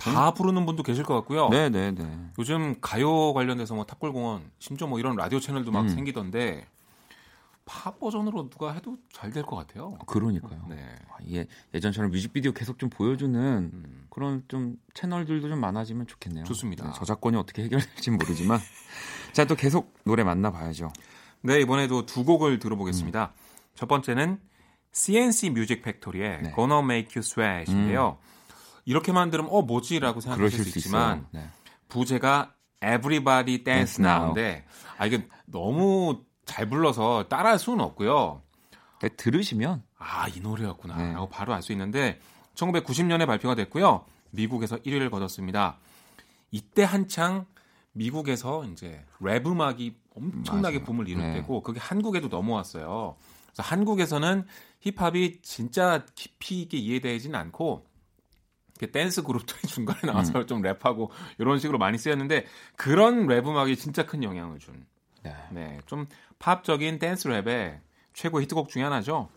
다 0.00 0.32
부르는 0.32 0.64
분도 0.66 0.82
계실 0.82 1.04
것 1.04 1.14
같고요. 1.14 1.48
네, 1.50 1.68
네, 1.68 1.90
네. 1.92 2.30
요즘 2.38 2.76
가요 2.80 3.32
관련돼서 3.34 3.74
뭐 3.74 3.84
탑골공원 3.84 4.50
심지어 4.58 4.86
뭐 4.86 4.98
이런 4.98 5.16
라디오 5.16 5.40
채널도 5.40 5.70
막 5.70 5.82
음. 5.82 5.88
생기던데 5.88 6.66
팝 7.64 8.00
버전으로 8.00 8.50
누가 8.50 8.72
해도 8.72 8.96
잘 9.12 9.30
될 9.30 9.44
것 9.44 9.54
같아요. 9.56 9.96
그러니까요. 10.06 10.66
네. 10.68 10.76
아, 11.10 11.16
이게 11.22 11.46
예전처럼 11.74 12.10
뮤직비디오 12.10 12.52
계속 12.52 12.78
좀 12.78 12.88
보여주는 12.90 13.38
음. 13.38 14.06
그런 14.10 14.42
좀 14.48 14.76
채널들도 14.94 15.48
좀 15.48 15.60
많아지면 15.60 16.06
좋겠네요. 16.08 16.44
좋습니다. 16.46 16.86
네, 16.86 16.92
저작권이 16.94 17.36
어떻게 17.36 17.62
해결될지 17.64 18.10
모르지만 18.10 18.58
자 19.32 19.44
또 19.44 19.54
계속 19.54 19.94
노래 20.04 20.24
만나봐야죠. 20.24 20.92
네, 21.42 21.60
이번에도 21.60 22.06
두 22.06 22.24
곡을 22.24 22.58
들어보겠습니다. 22.58 23.32
첫 23.74 23.86
번째는 23.86 24.40
C&C 24.92 25.50
뮤직 25.50 25.82
팩토리의 25.82 26.42
네. 26.42 26.52
Gonna 26.56 26.82
Make 26.82 27.12
You 27.14 27.20
Sweat인데요. 27.20 28.18
이렇게만 28.90 29.30
들으면 29.30 29.52
어 29.52 29.62
뭐지라고 29.62 30.20
생각하실 30.20 30.64
수 30.64 30.70
수 30.70 30.78
있지만 30.78 31.26
네. 31.30 31.48
부제가 31.88 32.54
Everybody 32.82 33.62
Dance 33.62 34.02
Dance 34.02 34.04
Now. 34.04 34.16
Now인데 34.30 34.64
아 34.98 35.06
이게 35.06 35.28
너무 35.46 36.24
잘 36.44 36.68
불러서 36.68 37.28
따라할 37.28 37.60
수는 37.60 37.84
없고요. 37.84 38.42
네, 39.00 39.08
들으시면 39.10 39.84
아, 39.96 40.26
이 40.28 40.40
노래였구나. 40.40 40.96
네. 40.96 41.12
라고 41.12 41.28
바로 41.28 41.54
알 41.54 41.62
수 41.62 41.70
있는데 41.72 42.18
1990년에 42.56 43.26
발표가 43.26 43.54
됐고요. 43.54 44.04
미국에서 44.32 44.76
1위를 44.78 45.08
거뒀습니다. 45.10 45.78
이때 46.50 46.82
한창 46.82 47.46
미국에서 47.92 48.64
이제 48.64 49.04
랩 49.20 49.46
음악이 49.46 49.94
엄청나게 50.16 50.78
맞아요. 50.78 50.84
붐을 50.86 51.08
이룰 51.08 51.22
네. 51.22 51.34
때고 51.34 51.62
그게 51.62 51.78
한국에도 51.78 52.26
넘어왔어요. 52.26 53.16
그래서 53.46 53.62
한국에서는 53.62 54.46
힙합이 54.80 55.42
진짜 55.42 56.04
깊이 56.16 56.62
있게 56.62 56.76
이해되지는 56.78 57.38
않고 57.38 57.86
댄스 58.88 59.22
그룹들이 59.22 59.68
중간에 59.68 60.00
나와서 60.10 60.38
음. 60.40 60.46
좀 60.46 60.62
랩하고 60.62 61.08
이런 61.38 61.58
식으로 61.58 61.78
많이 61.78 61.98
쓰였는데 61.98 62.46
그런 62.76 63.26
랩 63.26 63.46
음악이 63.46 63.76
진짜 63.76 64.04
큰 64.06 64.22
영향을 64.22 64.58
준 64.58 64.84
네, 65.22 65.34
네, 65.50 65.78
좀 65.86 66.06
팝적인 66.38 66.98
댄스 66.98 67.28
랩의 67.28 67.78
최고 68.14 68.40
히트곡 68.40 68.68
중에 68.68 68.82
하나죠. 68.82 69.28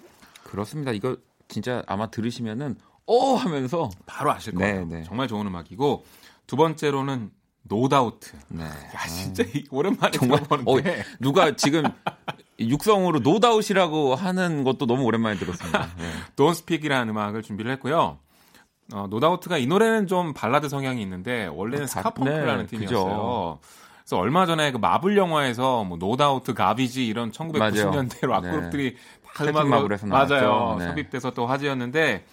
그렇습니다. 0.44 0.92
이거 0.92 1.18
진짜 1.48 1.84
아마 1.88 2.10
들으시면은 2.10 2.76
어 3.06 3.36
하면서 3.36 3.90
바로 4.06 4.32
아실 4.32 4.54
네, 4.56 4.72
거예요. 4.72 4.86
네. 4.86 5.04
정말 5.04 5.28
좋은 5.28 5.46
음악이고 5.46 6.06
두 6.48 6.56
번째로는 6.56 7.32
노다우트. 7.64 8.32
네. 8.50 8.64
야 8.66 9.08
진짜 9.08 9.44
이- 9.44 9.66
오랜만에 9.72 10.12
정말 10.12 10.42
들어보는데 10.44 11.00
어, 11.00 11.04
누가 11.20 11.56
지금 11.56 11.84
육성으로 12.60 13.20
노다웃이라고 13.20 14.16
하는 14.16 14.64
것도 14.64 14.86
너무 14.86 15.04
오랜만에 15.04 15.38
들었습니다. 15.38 15.90
네. 15.98 16.12
Don't 16.36 16.52
Speak이라는 16.52 17.10
음악을 17.10 17.42
준비를 17.42 17.72
했고요. 17.74 18.20
어, 18.94 19.08
노다우트가 19.10 19.58
이 19.58 19.66
노래는 19.66 20.08
좀 20.08 20.34
발라드 20.34 20.70
성향이 20.70 21.02
있는데 21.02 21.48
원래는 21.48 21.88
다- 21.88 22.00
스카펑크라는 22.00 22.68
네, 22.68 22.68
팀이었어요. 22.68 23.60
그래서 24.00 24.18
얼마 24.18 24.46
전에 24.46 24.72
그 24.72 24.78
마블 24.78 25.18
영화에서 25.18 25.84
뭐 25.84 25.98
노다우트, 25.98 26.54
가비지 26.54 27.08
이런 27.08 27.32
1990년대 27.32 28.28
락 28.28 28.42
네. 28.44 28.52
그룹들이 28.52 28.96
다 29.34 29.46
패트릭 29.46 29.62
음악으로. 29.66 29.98
맞아요. 30.08 30.76
네. 30.78 30.86
삽입돼서 30.86 31.32
또 31.32 31.48
화제였는데 31.48 32.26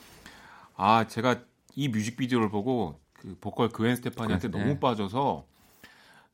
아 0.77 1.07
제가 1.07 1.37
이 1.77 1.88
뮤직비디오를 1.88 2.51
보고 2.51 2.99
그 3.14 3.37
보컬 3.40 3.68
그웬 3.70 3.96
스테파니한테 3.96 4.51
네. 4.51 4.59
너무 4.59 4.79
빠져서 4.79 5.44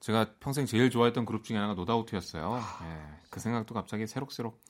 제가 0.01 0.27
평생 0.41 0.67
제일 0.67 0.91
좋아했던 0.91 1.25
그룹 1.25 1.45
중에 1.45 1.57
하나가 1.57 1.75
노다우트였어요. 1.75 2.61
예, 2.85 2.97
그 3.31 3.39
생각도 3.41 3.75
갑자기 3.75 4.07
새록새록 4.07 4.61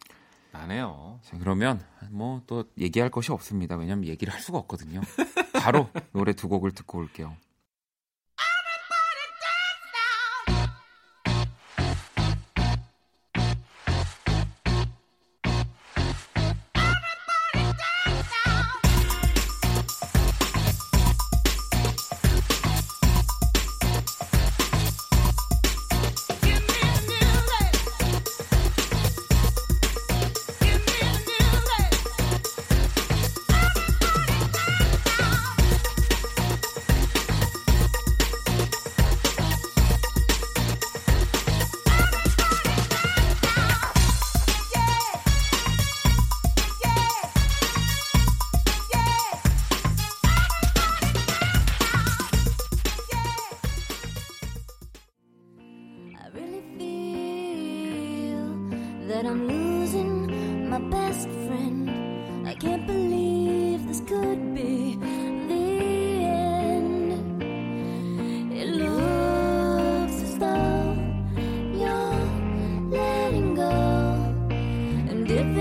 나네요. 0.52 1.20
자, 1.22 1.36
그러면 1.38 1.80
뭐 2.10 2.40
또 2.46 2.64
얘기할 2.78 3.10
것이 3.10 3.30
없습니다. 3.32 3.76
왜냐면 3.76 4.06
얘기를 4.06 4.32
할 4.32 4.40
수가 4.40 4.58
없거든요. 4.58 5.00
바로 5.66 5.88
노래 6.12 6.32
두 6.32 6.48
곡을 6.48 6.70
듣고 6.70 6.98
올게요. 6.98 7.36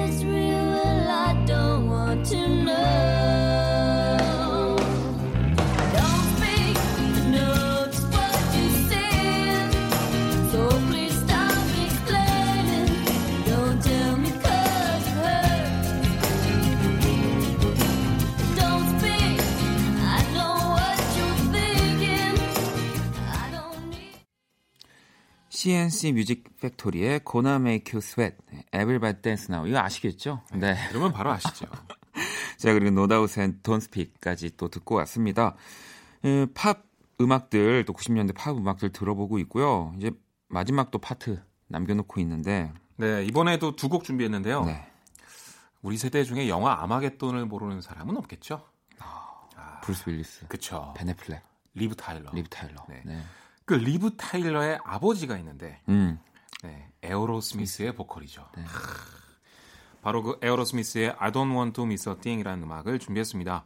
It's 0.08 0.24
real. 0.24 0.45
C&C 25.70 26.12
뮤직 26.14 26.60
팩토리의 26.60 27.22
Make 27.56 27.94
You 27.96 27.98
Sweat, 27.98 28.38
Everybody 28.72 29.20
Dance 29.20 29.48
Now. 29.52 29.68
이거 29.68 29.80
아시겠죠? 29.80 30.44
네. 30.54 30.76
이러면 30.92 31.12
바로 31.12 31.32
아시죠. 31.32 31.66
자, 32.58 32.72
그리고 32.72 32.92
노다우트의 32.92 33.40
Don't 33.40 33.60
Speak까지 33.66 34.58
또 34.58 34.68
듣고 34.70 34.94
왔습니다. 34.94 35.56
에, 36.24 36.46
팝 36.54 36.84
음악들, 37.20 37.84
또 37.86 37.94
90년대 37.94 38.36
팝 38.36 38.56
음악들 38.56 38.92
들어보고 38.92 39.40
있고요. 39.40 39.92
이제 39.98 40.12
마지막 40.50 40.92
또 40.92 41.00
파트 41.00 41.42
남겨놓고 41.68 42.20
있는데, 42.22 42.72
네, 42.98 43.26
이번에도 43.26 43.76
두 43.76 43.90
곡 43.90 44.04
준비했는데요. 44.04 44.66
네. 44.66 44.86
우리 45.82 45.98
세대 45.98 46.24
중에 46.24 46.48
영화 46.48 46.84
아마겟돈을 46.84 47.48
모르는 47.48 47.82
사람은 47.82 48.18
없겠죠? 48.18 48.64
브루스 49.82 50.12
윌리스, 50.12 50.48
그쵸. 50.48 50.94
벤 50.96 51.06
애플렉, 51.06 51.42
리브 51.74 51.96
타일러. 51.96 52.30
리브 52.34 52.50
타일러. 52.50 52.86
네. 52.88 53.02
네. 53.04 53.20
그 53.66 53.74
리브 53.74 54.16
타일러의 54.18 54.80
아버지가 54.84 55.38
있는데, 55.38 55.80
음, 55.90 56.20
네, 56.64 56.90
에어로스미스의 57.04 57.96
보컬이죠. 57.96 58.46
네. 58.56 58.64
바로 60.02 60.22
그 60.22 60.38
에어로스미스의 60.42 61.16
I 61.18 61.32
Don't 61.32 61.52
Want 61.56 61.74
to 61.74 61.84
Miss 61.86 62.08
a 62.08 62.16
Thing이라는 62.16 62.64
음악을 62.64 63.00
준비했습니다. 63.00 63.64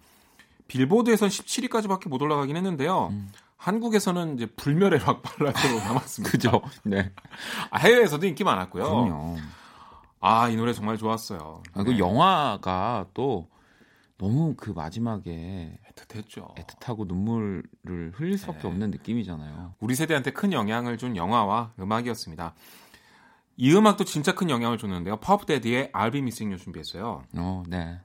빌보드에선 0.67 1.27
17위까지밖에 1.29 2.07
못 2.07 2.21
올라가긴 2.21 2.55
했는데요. 2.55 3.13
한국에서는 3.57 4.35
이제 4.35 4.45
불멸의 4.45 4.99
락 4.99 5.21
발라드로 5.21 5.79
남았습니다. 5.83 6.29
음. 6.29 6.31
그죠? 6.31 6.61
네. 6.83 7.11
아, 7.71 7.79
해외에서도 7.79 8.25
인기 8.25 8.45
많았고요. 8.45 8.83
그럼요. 8.83 9.37
아, 10.21 10.47
이 10.47 10.55
노래 10.55 10.71
정말 10.73 10.97
좋았어요. 10.97 11.61
아, 11.73 11.83
그 11.83 11.91
네, 11.91 11.99
영화가 11.99 13.07
또 13.13 13.49
너무 14.19 14.53
그 14.55 14.71
마지막에 14.71 15.79
애틋했죠. 15.87 16.55
애틋하고 16.55 17.07
눈물을 17.07 17.63
흘릴 18.13 18.37
수밖에 18.37 18.59
네. 18.63 18.67
없는 18.67 18.91
느낌이잖아요. 18.91 19.75
우리 19.79 19.95
세대한테 19.95 20.31
큰 20.31 20.51
영향을 20.51 20.97
준 20.97 21.15
영화와 21.15 21.73
음악이었습니다. 21.79 22.53
이 23.55 23.73
음악도 23.73 24.03
진짜 24.03 24.35
큰 24.35 24.49
영향을 24.49 24.77
줬는데요. 24.77 25.17
퍼프 25.17 25.51
대디의 25.51 25.91
I'll 25.93 26.11
Be 26.11 26.19
Missing 26.19 26.53
You 26.53 26.61
준비했어요. 26.61 27.23
어, 27.37 27.63
네. 27.67 27.97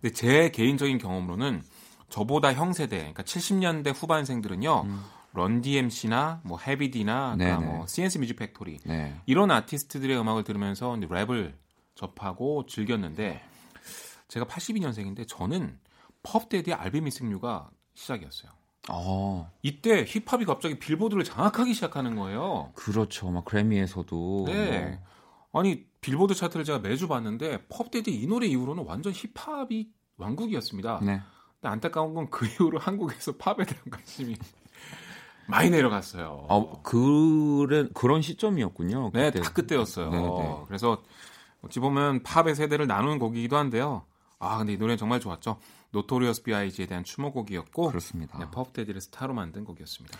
근데 0.00 0.14
제 0.14 0.50
개인적인 0.50 0.98
경험으로는 0.98 1.62
저보다 2.10 2.52
형 2.52 2.74
세대, 2.74 2.98
그러니까 2.98 3.22
70년대 3.22 3.94
후반생들은요. 3.94 4.84
런 5.32 5.60
DMC나 5.60 6.40
뭐 6.44 6.58
헤비디나 6.58 7.34
음. 7.34 7.38
네네. 7.38 7.56
뭐 7.58 7.86
C&C 7.86 8.20
뮤직 8.20 8.36
팩토리 8.36 8.78
네. 8.84 9.14
이런 9.26 9.50
아티스트들의 9.50 10.18
음악을 10.18 10.44
들으면서 10.44 10.94
랩을 10.94 11.52
접하고 11.94 12.64
즐겼는데 12.66 13.42
제가 14.28 14.46
82년생인데 14.46 15.26
저는 15.28 15.78
Missing 16.26 17.32
You가 17.32 17.70
시작이었어요. 17.94 18.50
어, 18.88 19.50
이때 19.62 20.04
힙합이 20.06 20.44
갑자기 20.44 20.78
빌보드를 20.78 21.24
장악하기 21.24 21.74
시작하는 21.74 22.14
거예요. 22.16 22.70
그렇죠. 22.74 23.30
막 23.30 23.44
그래미에서도 23.44 24.44
네. 24.46 25.00
아니 25.52 25.86
빌보드 26.00 26.34
차트를 26.34 26.64
제가 26.64 26.78
매주 26.78 27.08
봤는데 27.08 27.66
펍데디 27.68 28.12
이 28.14 28.26
노래 28.26 28.46
이후로는 28.46 28.84
완전 28.86 29.12
힙합이 29.12 29.90
왕국이었습니다. 30.18 30.92
뭐, 30.92 31.00
네. 31.00 31.20
근데 31.60 31.68
안타까운 31.68 32.14
건 32.14 32.28
그 32.30 32.46
이후로 32.46 32.78
한국에서 32.78 33.32
팝에 33.36 33.56
대한 33.64 33.82
관심이 33.90 34.36
많이 35.48 35.70
내려갔어요. 35.70 36.46
어, 36.48 36.82
그래, 36.82 37.88
그런 37.94 38.20
시점이었군요. 38.22 39.10
네, 39.14 39.30
그때. 39.30 39.40
딱 39.42 39.54
그때였어요. 39.54 40.10
네, 40.10 40.18
네. 40.20 40.56
그래서 40.66 41.02
어찌 41.62 41.80
보면 41.80 42.22
팝의 42.22 42.54
세대를 42.54 42.86
나누는 42.86 43.18
곡이기도 43.18 43.56
한데요. 43.56 44.04
아, 44.38 44.58
근데 44.58 44.74
이 44.74 44.76
노래는 44.76 44.96
정말 44.98 45.20
좋았죠. 45.20 45.58
노토리어스 45.92 46.42
B.I.G에 46.42 46.86
대한 46.86 47.04
추모곡이었고 47.04 47.88
그렇습니다. 47.88 48.38
네, 48.38 48.46
퍼프대디를 48.50 49.00
스타로 49.00 49.34
만든 49.34 49.64
곡이었습니다. 49.64 50.18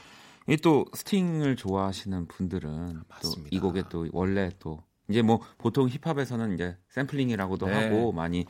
이 0.48 0.56
또 0.58 0.86
스팅을 0.94 1.56
좋아하시는 1.56 2.28
분들은 2.28 2.94
또 2.94 3.00
맞습니다. 3.08 3.48
이 3.50 3.58
곡에 3.58 3.82
또 3.88 4.06
원래 4.12 4.50
또 4.60 4.82
이제 5.08 5.20
뭐 5.20 5.40
보통 5.58 5.88
힙합에서는 5.88 6.54
이제 6.54 6.76
샘플링이라고도 6.90 7.66
네. 7.66 7.74
하고 7.74 8.12
많이 8.12 8.46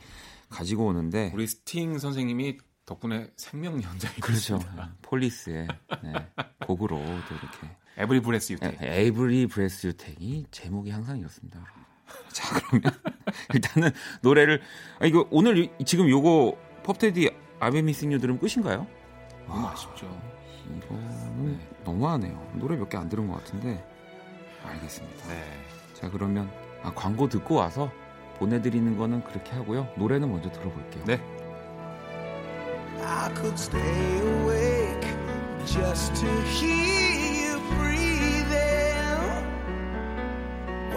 가지고 0.49 0.85
오는데 0.87 1.31
우리 1.33 1.47
스팅 1.47 1.97
선생님이 1.97 2.59
덕분에 2.85 3.31
생명 3.35 3.81
연장이 3.83 4.15
그렇죠. 4.21 4.57
됐습니다. 4.59 4.93
폴리스의 5.01 5.67
네, 6.03 6.13
곡으로 6.67 6.97
또 6.97 7.35
이렇게 7.35 7.75
Every 7.97 8.21
Breath 8.21 8.53
You 8.53 8.57
에- 8.63 8.77
Every 8.79 9.47
Breath 9.47 9.87
You 9.87 10.09
Take이 10.09 10.45
제목이 10.51 10.91
항상 10.91 11.17
이렇습니다. 11.19 11.65
자 12.31 12.59
그러면 12.59 12.91
일단은 13.53 13.91
노래를 14.21 14.61
아, 14.99 15.05
이거 15.05 15.27
오늘 15.31 15.57
이- 15.57 15.71
지금 15.85 16.09
요거 16.09 16.57
펍테디 16.83 17.29
아베 17.59 17.81
미싱 17.81 18.11
유 18.13 18.19
들으면 18.19 18.39
끝인가요? 18.39 18.85
너무 19.47 19.67
아 19.67 19.75
쉽죠. 19.75 20.05
이거는 20.83 21.59
너무하네요. 21.83 22.51
노래 22.55 22.75
몇 22.75 22.89
개 22.89 22.97
안 22.97 23.07
들은 23.09 23.27
것 23.27 23.37
같은데 23.43 23.83
알겠습니다. 24.65 25.27
네. 25.29 25.43
자 25.93 26.09
그러면 26.09 26.49
아, 26.83 26.91
광고 26.93 27.27
듣고 27.29 27.55
와서 27.55 27.91
보내드리는 28.37 28.97
거는 28.97 29.23
그렇게 29.23 29.51
하고요. 29.53 29.87
노래는 29.97 30.29
먼저 30.29 30.51
들어볼게요. 30.51 31.03
네. 31.05 31.21
I 33.03 33.33
could 33.35 33.53
stay 33.55 34.19
awake 34.19 35.07
just 35.65 36.13
to 36.21 36.27
hear 36.43 37.06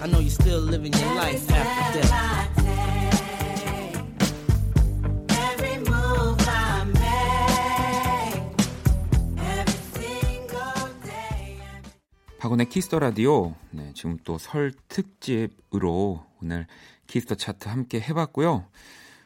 I 0.00 0.06
know 0.06 0.20
you're 0.20 0.30
still 0.30 0.60
living 0.60 0.92
your 0.94 1.14
life 1.14 1.50
after 1.50 2.00
death. 2.00 2.66
Every 5.28 5.78
move 5.78 6.38
I 6.48 6.84
make, 6.84 8.44
every 9.38 9.72
single 9.94 11.02
day. 11.02 11.58
박원의 12.38 12.68
Kiss 12.68 12.85
the 12.85 12.98
Radio. 13.00 13.54
네, 13.70 13.92
지금 13.94 14.18
또 14.24 14.38
설 14.38 14.72
특집으로 14.88 16.24
오늘 16.42 16.66
Kiss 17.08 17.23
the 17.23 17.34
Chart 17.34 17.68
함께 17.68 18.00
해봤고요. 18.00 18.66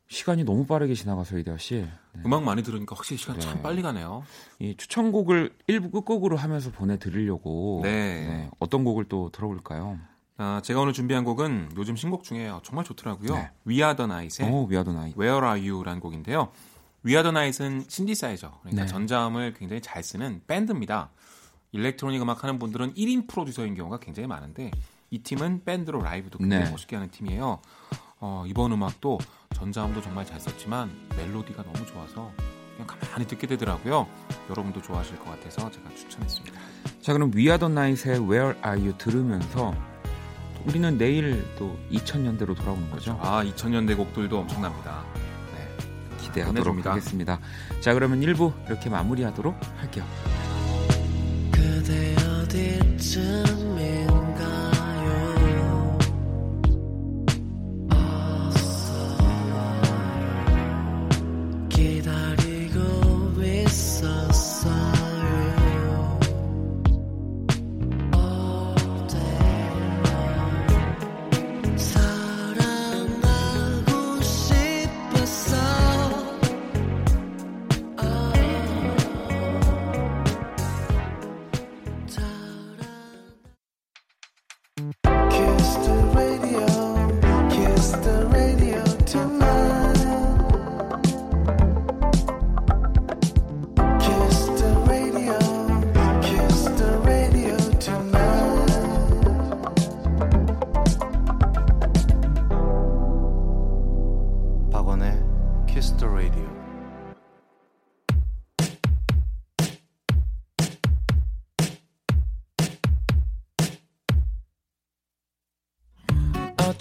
시간이 0.09 0.45
너무 0.45 0.67
빠르게 0.67 0.95
지나가서 0.95 1.39
이대화 1.39 1.59
씨. 1.59 1.87
네. 2.15 2.23
음악 2.27 2.43
많이 2.45 2.63
들으니까 2.63 2.95
확실히 2.97 3.19
시간 3.19 3.39
참 3.41 3.57
네. 3.57 3.63
빨리 3.63 3.83
가네요. 3.83 4.25
이 4.59 4.75
추천곡을 4.77 5.55
일부 5.67 5.91
끝곡으로 5.91 6.37
하면서 6.37 6.71
보내드리려고. 6.71 7.81
네. 7.83 8.49
어떤 8.59 8.85
곡을 8.85 9.05
또 9.05 9.31
들어볼까요? 9.31 9.99
아, 10.39 10.61
제가 10.65 10.81
오늘 10.81 10.93
준비한 10.93 11.25
곡은 11.25 11.73
요즘 11.77 11.95
신곡 11.97 12.25
중에 12.25 12.51
정말 12.63 12.85
좋더라고요. 12.85 13.35
네. 13.35 13.51
We 13.67 13.77
Are 13.77 13.95
the 13.95 14.05
Night의 14.11 14.51
오, 14.51 14.67
We 14.67 14.73
Are 14.73 14.83
the 14.83 14.93
Night. 14.93 15.13
Where 15.19 15.47
Are 15.47 15.71
You라는 15.71 16.01
곡인데요. 16.01 16.51
We 17.05 17.15
Are 17.15 17.23
the 17.23 17.31
Night은 17.31 17.85
신디사이저, 17.89 18.61
그러니까 18.61 18.85
네. 18.85 18.89
전자음을 18.89 19.55
굉장히 19.55 19.83
잘 19.83 20.03
쓰는 20.03 20.43
밴드입니다. 20.47 21.11
일렉트로닉 21.73 22.21
음악 22.23 22.45
하는 22.45 22.59
분들은 22.59 22.95
1인 22.95 23.27
프로듀서인 23.29 23.75
경우가 23.75 23.99
굉장히 23.99 24.27
많은데 24.27 24.71
이 25.11 25.19
팀은 25.19 25.65
밴드로 25.65 26.01
라이브도 26.01 26.39
굉장히 26.39 26.65
네. 26.65 26.71
멋있게 26.71 26.97
하는 26.97 27.11
팀이에요. 27.11 27.61
어, 28.21 28.45
이번 28.47 28.73
음악도 28.73 29.19
전자음도 29.55 30.01
정말 30.01 30.25
잘 30.25 30.39
썼지만 30.39 30.91
멜로디가 31.17 31.63
너무 31.65 31.85
좋아서 31.87 32.31
그냥 32.77 32.87
가만히 32.87 33.27
듣게 33.27 33.47
되더라고요. 33.47 34.07
여러분도 34.49 34.81
좋아하실 34.81 35.19
것 35.19 35.25
같아서 35.27 35.71
제가 35.71 35.95
추천했습니다. 35.95 36.61
자, 37.01 37.13
그럼 37.13 37.31
위아더 37.35 37.69
나이의 37.69 38.21
Where 38.21 38.55
Are 38.65 38.81
You 38.81 38.97
들으면서 38.97 39.75
우리는 40.67 40.97
내일 40.99 41.45
또 41.59 41.79
2000년대로 41.91 42.57
돌아오는 42.57 42.91
거죠. 42.91 43.19
아, 43.23 43.45
2000년대 43.45 43.97
곡들도 43.97 44.39
엄청납니다. 44.39 45.05
네. 45.55 45.69
기대하도록 46.19 46.57
보내줍니다. 46.65 46.91
하겠습니다. 46.91 47.41
자, 47.81 47.95
그러면 47.95 48.21
1부 48.21 48.53
이렇게 48.67 48.89
마무리하도록 48.91 49.55
할게요. 49.79 50.05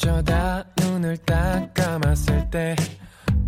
어쩌다 0.02 0.64
눈을 0.78 1.16
딱 1.18 1.72
감았을 1.76 2.50
때 2.50 2.76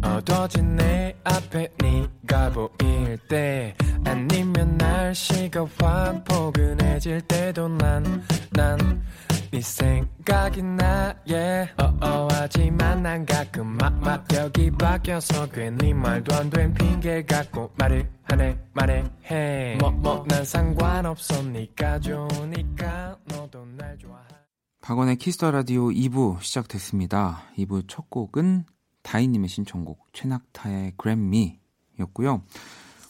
어두워진 0.03 0.75
내 0.75 1.15
앞에 1.23 1.67
네가 1.81 2.51
보일 2.51 3.17
때 3.27 3.73
아니면 4.05 4.77
날씨가 4.77 5.65
확 5.79 6.23
포근해질 6.25 7.21
때도 7.21 7.67
난 7.69 8.23
난 8.51 9.03
네 9.51 9.61
생각이 9.61 10.61
나 10.63 11.15
yeah 11.27 11.71
어어하지만 11.77 12.77
날난 13.03 13.25
가끔 13.25 13.67
막막벽이 13.77 14.71
바뀌어서 14.77 15.47
괜히 15.49 15.93
말도 15.93 16.35
안 16.35 16.49
된 16.51 16.73
핑계 16.73 17.23
갖고 17.23 17.71
말을 17.77 18.07
하네 18.25 18.57
말해. 18.73 19.03
해 19.25 19.75
뭐뭐 19.79 20.25
난 20.27 20.43
상관없어. 20.45 21.41
니까 21.43 21.99
좋으니까 21.99 23.17
너도 23.25 23.65
날 23.77 23.97
좋아해 23.97 24.42
박원의 24.83 25.15
Kiss 25.15 25.35
the 25.35 25.49
Radio 25.49 25.91
2부 25.91 26.41
시작됐습니다. 26.41 27.43
2부 27.57 27.85
첫 27.87 28.09
곡은 28.09 28.65
다이님의 29.01 29.47
신청곡 29.47 30.09
최낙타의 30.11 30.95
Grab 30.97 31.34
Me였고요. 31.34 32.43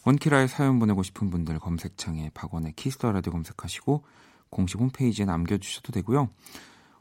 원키라에 0.05 0.45
사연 0.45 0.77
보내고 0.77 1.01
싶은 1.01 1.31
분들 1.31 1.57
검색창에 1.57 2.29
박원의 2.35 2.73
Kiss 2.73 2.95
the 2.95 3.11
Radio 3.11 3.33
검색하시고 3.33 4.05
공식 4.51 4.79
홈페이지에 4.79 5.25
남겨주셔도 5.25 5.91
되고요. 5.93 6.29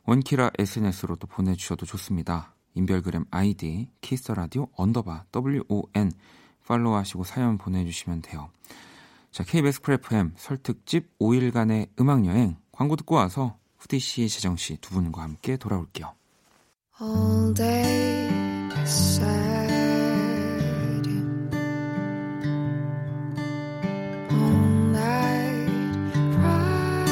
원키라 0.04 0.52
SNS로 0.58 1.16
또 1.16 1.26
보내주셔도 1.26 1.84
좋습니다. 1.84 2.54
인별그램 2.72 3.26
아이디 3.30 3.90
Kiss 4.00 4.19
the 4.19 4.32
Radio 4.32 4.68
underbar 4.74 5.26
WON 5.36 6.12
팔로우하시고 6.66 7.24
사연 7.24 7.58
보내주시면 7.58 8.22
돼요. 8.22 8.48
자, 9.32 9.44
KBS 9.44 9.82
Cool 9.82 9.94
FM 9.96 10.32
설특집 10.36 11.18
5일간의 11.18 11.90
음악여행 12.00 12.56
광고 12.72 12.96
듣고 12.96 13.16
와서 13.16 13.60
후디 13.82 13.98
씨, 13.98 14.28
재정 14.28 14.56
씨 14.56 14.76
두 14.76 14.90
분과 14.90 15.22
함께 15.22 15.56
돌아올게요. 15.56 16.14
All 17.00 17.52
day 17.52 18.30
sad. 18.84 19.72
All 24.30 24.54
night 24.90 26.12
cry. 26.30 27.06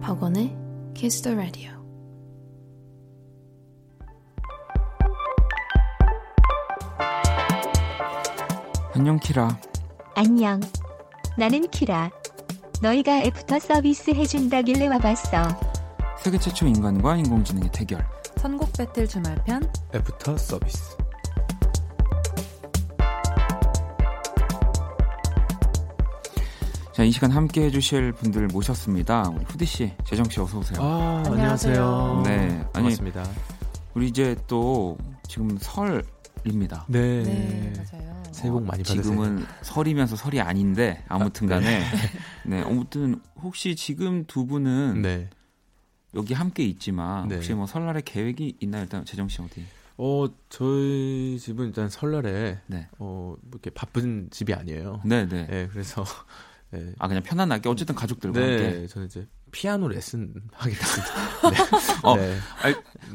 박원의 0.00 0.56
Kiss 0.94 1.22
the 1.22 1.36
Radio. 1.36 1.72
안녕 8.94 9.18
키라. 9.18 9.60
안녕. 10.14 10.60
나는 11.36 11.68
키라. 11.70 12.10
너희가 12.82 13.18
애프터 13.22 13.58
서비스 13.58 14.10
해준다길래 14.10 14.88
와봤어. 14.88 15.42
세계 16.18 16.38
최초 16.38 16.66
인간과 16.66 17.16
인공지능의 17.16 17.70
대결. 17.72 18.06
선곡 18.36 18.72
배틀 18.74 19.08
주말편 19.08 19.70
애프터 19.94 20.36
서비스. 20.36 20.96
자, 26.92 27.02
이 27.04 27.10
시간 27.10 27.30
함께 27.30 27.64
해주실 27.64 28.12
분들 28.12 28.46
모셨습니다. 28.48 29.28
우리 29.34 29.44
후디 29.44 29.66
씨, 29.66 29.92
재정 30.04 30.28
씨 30.30 30.40
어서 30.40 30.58
오세요. 30.58 30.78
아, 30.80 31.22
안녕하세요. 31.26 32.22
네, 32.24 32.64
반갑습니다. 32.72 33.22
우리 33.94 34.08
이제 34.08 34.34
또 34.46 34.96
지금 35.28 35.58
설입니다. 35.58 36.86
네. 36.88 37.22
네 37.22 37.72
맞아요. 37.76 38.05
새해 38.36 38.50
복 38.50 38.64
많이 38.66 38.82
받으세요. 38.82 39.02
지금은 39.02 39.44
설이면서 39.62 40.14
설이 40.16 40.40
아닌데 40.40 41.02
아무튼간에 41.08 41.80
네, 42.44 42.60
아무튼 42.60 43.20
혹시 43.40 43.74
지금 43.74 44.24
두 44.26 44.46
분은 44.46 45.00
네. 45.00 45.30
여기 46.14 46.34
함께 46.34 46.62
있지만 46.64 47.28
네. 47.28 47.36
혹시 47.36 47.54
뭐 47.54 47.66
설날에 47.66 48.02
계획이 48.04 48.58
있나요? 48.60 48.82
일단 48.82 49.04
재정 49.06 49.28
씨 49.28 49.40
어디? 49.40 49.64
어, 49.96 50.26
저희 50.50 51.38
집은 51.40 51.68
일단 51.68 51.88
설날에 51.88 52.60
네, 52.66 52.88
어, 52.98 53.36
뭐 53.40 53.50
이렇게 53.52 53.70
바쁜 53.70 54.28
집이 54.30 54.52
아니에요. 54.52 55.00
네, 55.06 55.26
네. 55.26 55.46
네, 55.46 55.68
그래서 55.68 56.04
네. 56.70 56.92
아 56.98 57.08
그냥 57.08 57.22
편안하게 57.22 57.70
어쨌든 57.70 57.94
가족들과 57.94 58.38
함께. 58.38 58.56
네, 58.56 58.86
저는 58.86 59.06
이제 59.06 59.26
피아노 59.52 59.88
레슨 59.88 60.34
하게 60.52 60.74
됐습니다. 60.74 61.14
네. 61.50 61.56
어. 62.02 62.16
네. 62.16 62.38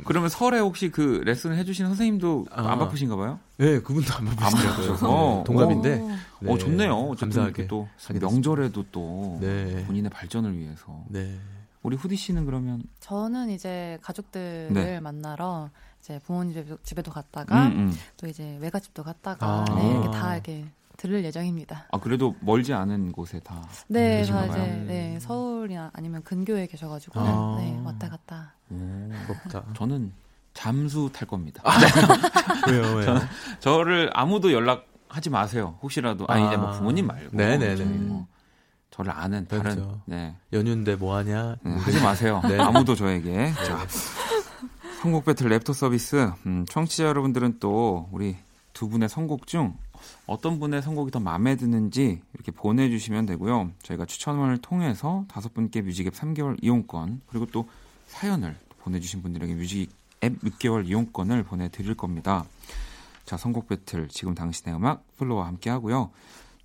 그러면 0.05 0.29
설에 0.29 0.59
혹시 0.59 0.89
그 0.89 1.21
레슨을 1.25 1.57
해주신 1.57 1.85
선생님도 1.87 2.47
아. 2.51 2.71
안 2.71 2.79
바쁘신가 2.79 3.15
봐요? 3.15 3.39
네, 3.57 3.79
그분도 3.81 4.13
안 4.13 4.25
바쁘시더라고요. 4.25 5.37
네, 5.37 5.43
동갑인데. 5.45 5.99
오. 5.99 6.09
네, 6.41 6.51
어 6.51 6.57
좋네요. 6.57 7.11
감사하게 7.11 7.67
또 7.67 7.87
명절에도 8.19 8.85
또 8.91 9.37
네. 9.41 9.83
본인의 9.85 10.09
발전을 10.09 10.57
위해서. 10.57 11.03
네. 11.09 11.37
우리 11.83 11.95
후디 11.95 12.15
씨는 12.15 12.45
그러면 12.45 12.83
저는 12.99 13.49
이제 13.49 13.97
가족들을 14.01 14.73
네. 14.73 14.99
만나러 14.99 15.69
이제 15.99 16.19
부모님 16.25 16.53
집에도, 16.53 16.77
집에도 16.83 17.11
갔다가 17.11 17.67
음, 17.67 17.71
음. 17.71 17.93
또 18.17 18.27
이제 18.27 18.57
외갓집도 18.61 19.03
갔다가 19.03 19.65
아. 19.67 19.75
네, 19.75 19.91
이렇게 19.91 20.11
다 20.11 20.33
이렇게 20.33 20.65
들을 21.01 21.23
예정입니다. 21.25 21.87
아 21.91 21.97
그래도 21.99 22.35
멀지 22.41 22.73
않은 22.73 23.11
곳에 23.11 23.39
다. 23.39 23.59
네, 23.87 24.23
다 24.23 24.45
이제. 24.45 24.57
네, 24.87 25.17
서울이나 25.19 25.89
아니면 25.93 26.21
근교에 26.23 26.67
계셔가지고 26.67 27.19
아. 27.19 27.55
네, 27.59 27.81
왔다 27.83 28.07
갔다. 28.07 28.53
오, 28.69 29.09
부럽다. 29.25 29.63
저는 29.75 30.13
잠수 30.53 31.09
탈 31.11 31.27
겁니다. 31.27 31.63
왜요, 32.69 32.81
왜요? 32.97 33.19
저 33.59 33.81
를 33.83 34.11
아무도 34.13 34.51
연락하지 34.53 35.31
마세요. 35.31 35.79
혹시라도 35.81 36.25
아니 36.27 36.45
이제 36.45 36.55
뭐 36.57 36.67
아. 36.67 36.71
부모님 36.73 37.07
말고 37.07 37.35
네네네. 37.35 37.75
저희 37.77 37.87
뭐 37.87 38.27
저를 38.91 39.11
아는 39.11 39.47
다른 39.47 39.63
그렇죠. 39.63 40.01
네, 40.05 40.35
연휴인데 40.53 40.97
뭐 40.97 41.15
하냐? 41.15 41.55
음, 41.65 41.77
하지 41.77 41.99
마세요. 42.03 42.41
네. 42.47 42.59
아무도 42.59 42.93
저에게. 42.93 43.51
자, 43.65 43.87
선곡 45.01 45.25
배틀 45.25 45.49
랩터 45.49 45.73
서비스. 45.73 46.29
음, 46.45 46.63
청취자 46.69 47.05
여러분들은 47.05 47.57
또 47.59 48.07
우리 48.11 48.37
두 48.73 48.87
분의 48.87 49.09
선곡 49.09 49.47
중 49.47 49.75
어떤 50.25 50.59
분의 50.59 50.81
선곡이 50.81 51.11
더 51.11 51.19
마음에 51.19 51.55
드는지 51.55 52.21
이렇게 52.33 52.51
보내주시면 52.51 53.25
되고요. 53.25 53.71
저희가 53.83 54.05
추천을 54.05 54.57
통해서 54.59 55.25
다섯 55.27 55.53
분께 55.53 55.81
뮤직앱 55.81 56.13
3개월 56.13 56.57
이용권 56.61 57.21
그리고 57.27 57.45
또 57.47 57.67
사연을 58.07 58.55
보내주신 58.79 59.21
분들에게 59.21 59.53
뮤직앱 59.55 59.91
6개월 60.21 60.87
이용권을 60.87 61.43
보내드릴 61.43 61.95
겁니다. 61.95 62.45
자, 63.25 63.37
선곡 63.37 63.67
배틀 63.67 64.07
지금 64.09 64.35
당신의 64.35 64.75
음악 64.75 65.03
FLO와 65.17 65.47
함께 65.47 65.69
하고요. 65.69 66.11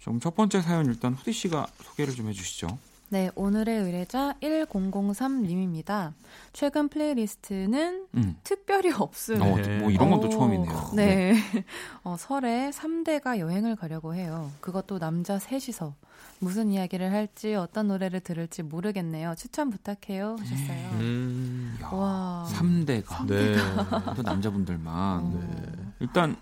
좀 0.07 0.21
첫 0.21 0.37
번째 0.37 0.63
사연 0.63 0.87
일단 0.87 1.15
후디 1.15 1.33
씨가 1.33 1.67
소개를 1.83 2.15
좀 2.15 2.29
해주시죠. 2.29 2.79
네, 3.09 3.31
오늘의 3.37 3.83
의뢰자 3.83 4.35
1003님입니다. 4.43 6.13
최근 6.53 6.89
플레이리스트는 6.89 8.07
음. 8.17 8.37
특별히 8.43 8.93
없음. 8.93 9.41
어, 9.41 9.57
뭐 9.81 9.91
이런 9.91 10.11
건또 10.11 10.27
어, 10.27 10.31
처음이네요. 10.31 10.91
네. 10.95 11.35
어, 12.03 12.17
설에 12.19 12.71
3대가 12.71 13.39
여행을 13.39 13.77
가려고 13.77 14.15
해요. 14.15 14.51
그것도 14.61 14.99
남자 14.99 15.39
셋이서. 15.39 15.95
무슨 16.39 16.71
이야기를 16.71 17.13
할지 17.13 17.55
어떤 17.55 17.89
노래를 17.89 18.21
들을지 18.21 18.63
모르겠네요. 18.63 19.35
추천 19.37 19.71
부탁해요. 19.71 20.37
하셨어요. 20.39 20.91
음. 21.01 21.79
야, 21.83 21.89
와. 21.89 22.49
3대가 22.51 23.27
네. 23.27 23.57
또 24.17 24.23
남자분들만 24.23 25.21
어. 25.23 25.41
일단 26.01 26.37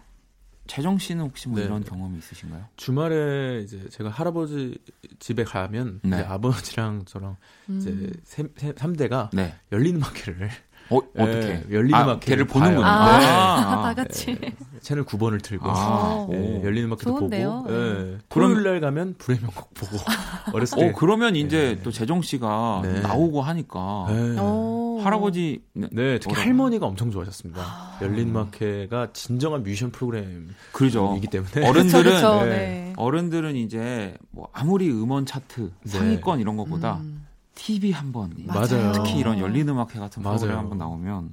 재정 0.67 0.99
씨는 0.99 1.25
혹시 1.25 1.49
뭐 1.49 1.59
네. 1.59 1.67
이런 1.67 1.85
경험이 1.85 2.19
있으신가요? 2.19 2.67
주말에 2.77 3.61
이제 3.63 3.87
제가 3.91 4.09
할아버지 4.09 4.79
집에 5.19 5.45
가면 5.45 6.01
네. 6.03 6.17
이제 6.17 6.27
아버지랑 6.27 7.05
저랑 7.05 7.37
이제 7.69 7.91
음. 7.91 8.13
세, 8.25 8.45
세, 8.57 8.73
3대가 8.73 9.29
네. 9.33 9.55
열린 9.73 9.97
음악회를 9.97 10.49
어, 10.91 10.97
어떻게? 10.97 11.65
열린 11.71 11.95
아, 11.95 12.03
음악회를 12.05 12.21
걔를 12.21 12.45
보는군요. 12.47 12.85
아, 12.87 13.19
네. 13.19 13.25
다 13.25 13.95
같이. 13.95 14.39
채널 14.83 15.05
9번을 15.07 15.43
틀고 15.43 15.65
아, 15.67 16.27
예, 16.31 16.37
오. 16.37 16.63
열린 16.63 16.85
음악회도? 16.85 17.15
보고 17.15 17.31
예, 17.35 17.39
그럼- 17.39 18.21
토요일 18.29 18.63
날 18.65 18.81
가면 18.81 19.15
불의 19.17 19.41
명곡 19.41 19.73
보고 19.73 19.97
어렸을 20.53 20.79
때 20.79 20.89
어, 20.91 20.93
그러면 20.95 21.37
이제 21.37 21.77
네. 21.77 21.83
또 21.83 21.91
재정 21.91 22.21
씨가 22.21 22.81
네. 22.83 23.01
나오고 23.01 23.41
하니까 23.41 24.07
예. 24.11 24.39
오. 24.39 25.01
할아버지 25.03 25.63
네, 25.73 25.89
특히 25.91 26.29
뭐라고? 26.29 26.35
할머니가 26.35 26.87
엄청 26.87 27.11
좋아하셨습니다. 27.11 27.63
아. 27.63 27.99
열린 28.03 28.29
음악회가 28.29 29.09
진정한 29.15 29.63
뮤지션 29.63 29.91
프로그램이기 29.91 30.53
그러죠. 30.73 31.19
때문에 31.31 31.67
어른들은 31.67 32.15
그쵸, 32.15 32.41
네. 32.45 32.49
네. 32.51 32.93
어른들은 32.97 33.57
이제 33.57 34.15
뭐 34.31 34.49
아무리 34.53 34.91
음원 34.91 35.25
차트 35.27 35.71
네. 35.83 35.91
상위권 35.91 36.41
이런 36.41 36.57
것보다 36.59 36.99
음. 37.01 37.24
TV 37.55 37.93
한번 37.93 38.33
맞아요. 38.47 38.93
특히 38.93 39.17
이런 39.19 39.39
열린 39.39 39.69
음악회 39.69 39.99
같은 39.99 40.23
맞아요. 40.23 40.39
프로그램 40.39 40.59
한번 40.59 40.79
나오면 40.79 41.33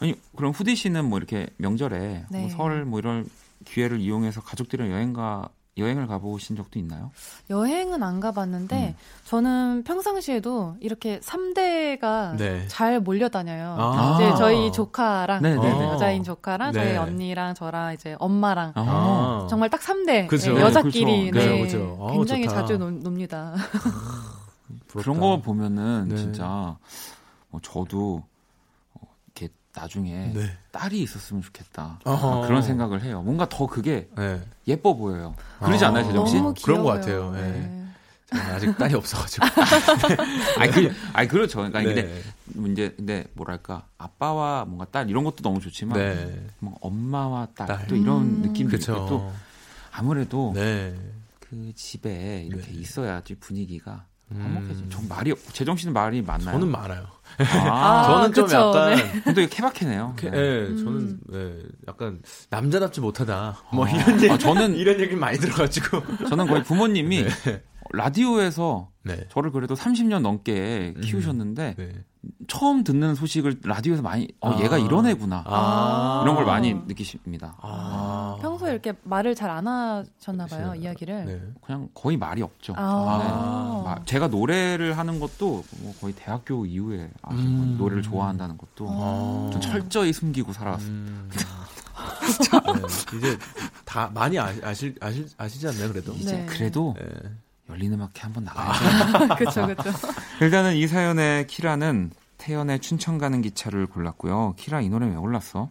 아니 0.00 0.14
그럼 0.36 0.52
후디 0.52 0.76
씨는 0.76 1.04
뭐 1.08 1.18
이렇게 1.18 1.48
명절에 1.58 2.26
네. 2.30 2.38
뭐 2.40 2.48
설 2.50 2.84
뭐 2.84 2.98
이런 2.98 3.28
기회를 3.64 4.00
이용해서 4.00 4.40
가족들이랑 4.40 4.90
여행가 4.90 5.48
여행을 5.76 6.06
가보신 6.08 6.56
적도 6.56 6.78
있나요? 6.78 7.10
여행은 7.48 8.02
안 8.02 8.18
가봤는데 8.20 8.88
음. 8.88 8.94
저는 9.24 9.84
평상시에도 9.84 10.76
이렇게 10.80 11.20
3대가 11.20 12.36
네. 12.36 12.66
잘 12.68 13.00
몰려다녀요. 13.00 13.76
아. 13.78 14.14
이제 14.16 14.34
저희 14.36 14.72
조카랑 14.72 15.42
네, 15.42 15.54
네, 15.54 15.60
네. 15.60 15.84
여자인 15.84 16.22
조카랑 16.24 16.72
저희 16.72 16.86
네. 16.92 16.96
언니랑 16.96 17.54
저랑 17.54 17.94
이제 17.94 18.16
엄마랑 18.18 18.72
아. 18.74 19.46
정말 19.48 19.70
딱 19.70 19.80
3대 19.80 20.26
그죠. 20.26 20.54
네, 20.54 20.60
여자끼리. 20.60 21.30
네, 21.30 21.30
그죠, 21.30 21.58
그죠. 21.62 21.98
아우, 22.00 22.12
굉장히 22.14 22.44
좋다. 22.44 22.54
자주 22.60 22.76
노, 22.78 22.90
놉니다. 22.90 23.54
부럽다. 24.90 25.02
그런 25.02 25.20
거 25.20 25.40
보면은 25.40 26.08
네. 26.08 26.16
진짜 26.16 26.76
어, 27.50 27.58
저도 27.62 28.24
어, 28.94 29.00
이렇게 29.26 29.52
나중에 29.74 30.32
네. 30.34 30.56
딸이 30.72 31.00
있었으면 31.02 31.42
좋겠다 31.42 32.00
어허. 32.04 32.46
그런 32.46 32.62
생각을 32.62 33.02
해요. 33.02 33.22
뭔가 33.22 33.48
더 33.48 33.66
그게 33.66 34.08
네. 34.16 34.40
예뻐 34.66 34.94
보여요. 34.94 35.34
그러지 35.60 35.84
아. 35.84 35.88
않나요, 35.88 36.04
재정 36.06 36.26
씨? 36.26 36.36
너무 36.36 36.54
그런. 36.62 36.82
것 36.82 36.88
같아요. 36.88 37.30
네. 37.32 37.50
네. 37.52 37.76
아직 38.32 38.76
딸이 38.78 38.94
없어가지고. 38.94 39.44
아니, 40.58 40.70
그, 40.70 40.92
아니 41.12 41.28
그렇죠. 41.28 41.58
그러니까 41.58 41.80
네. 41.80 41.94
근데 42.52 42.72
이제 42.72 42.94
근데 42.96 43.26
뭐랄까 43.34 43.86
아빠와 43.98 44.64
뭔가 44.66 44.84
딸 44.84 45.10
이런 45.10 45.24
것도 45.24 45.42
너무 45.42 45.60
좋지만 45.60 45.98
네. 45.98 46.46
뭔가 46.60 46.78
엄마와 46.80 47.48
딸 47.56 47.66
딸. 47.66 47.86
또 47.88 47.96
이런 47.96 48.22
음. 48.22 48.42
느낌이 48.42 48.70
그쵸. 48.70 49.06
또 49.08 49.32
아무래도 49.90 50.52
네. 50.54 50.94
그 51.40 51.72
집에 51.74 52.44
이렇게 52.46 52.70
네. 52.70 52.78
있어야지 52.78 53.34
분위기가 53.34 54.04
음. 54.32 54.86
전 54.90 55.08
말이 55.08 55.34
제정 55.52 55.76
씨는 55.76 55.92
말이 55.92 56.22
많나요? 56.22 56.52
저는 56.58 56.70
많아요. 56.70 57.06
아, 57.38 58.04
저는 58.06 58.32
좀 58.32 58.44
그쵸, 58.44 58.56
약간 58.58 58.96
네. 58.96 59.20
근데 59.22 59.46
케바케네요. 59.48 60.16
예, 60.24 60.30
네. 60.30 60.66
저는 60.76 61.20
예, 61.32 61.58
약간 61.88 62.20
남자답지 62.50 63.00
못하다. 63.00 63.56
뭐 63.72 63.86
아. 63.86 63.90
이런 63.90 64.14
얘기, 64.22 64.30
아, 64.30 64.36
저는- 64.38 64.76
이런 64.76 65.00
얘기 65.00 65.16
많이 65.16 65.38
들어가지고. 65.38 66.26
저는 66.28 66.46
거의 66.46 66.62
부모님이 66.62 67.24
네. 67.44 67.62
라디오에서 67.92 68.88
네. 69.04 69.26
저를 69.30 69.50
그래도 69.50 69.74
30년 69.74 70.20
넘게 70.20 70.94
키우셨는데 71.02 71.74
네. 71.76 71.92
처음 72.48 72.84
듣는 72.84 73.14
소식을 73.14 73.60
라디오에서 73.64 74.02
많이 74.02 74.28
어 74.40 74.50
아. 74.52 74.60
얘가 74.60 74.76
이런 74.76 75.06
애구나 75.06 75.42
아. 75.46 76.20
이런 76.22 76.34
걸 76.36 76.44
많이 76.44 76.74
느끼십니다. 76.74 77.56
아. 77.62 78.36
평소에 78.42 78.72
이렇게 78.72 78.92
말을 79.04 79.34
잘 79.34 79.50
안 79.50 79.66
하셨나 79.66 80.46
봐요. 80.46 80.74
이야기를. 80.74 81.24
네. 81.24 81.40
그냥 81.62 81.88
거의 81.94 82.16
말이 82.18 82.42
없죠. 82.42 82.74
아. 82.76 83.18
네. 83.22 83.84
마- 83.90 84.04
제가 84.04 84.28
노래를 84.28 84.98
하는 84.98 85.18
것도 85.18 85.64
뭐 85.80 85.94
거의 86.00 86.12
대학교 86.14 86.66
이후에 86.66 87.10
음. 87.30 87.76
노래를 87.78 88.02
좋아한다는 88.02 88.58
것도 88.58 88.86
아. 88.90 89.50
좀 89.52 89.60
철저히 89.60 90.12
숨기고 90.12 90.52
살아왔어요. 90.52 90.88
음. 90.90 91.30
네, 92.00 93.18
이제 93.18 93.38
다 93.84 94.10
많이 94.14 94.38
아, 94.38 94.52
아실 94.62 94.94
아실 95.00 95.26
아시지 95.36 95.66
않나요, 95.68 95.88
그래도? 95.88 96.12
이제 96.12 96.32
네. 96.36 96.46
그래도 96.46 96.94
네. 96.98 97.06
열린 97.70 97.92
음악회 97.92 98.20
한번 98.20 98.44
나가야죠. 98.44 99.34
그쵸, 99.36 99.66
그쵸. 99.66 99.90
일단은 100.40 100.74
이 100.76 100.86
사연의 100.86 101.46
키라는 101.46 102.10
태연의 102.38 102.80
춘천 102.80 103.18
가는 103.18 103.40
기차를 103.42 103.86
골랐고요. 103.86 104.54
키라 104.56 104.80
이 104.80 104.88
노래 104.88 105.06
왜 105.06 105.14
골랐어? 105.14 105.70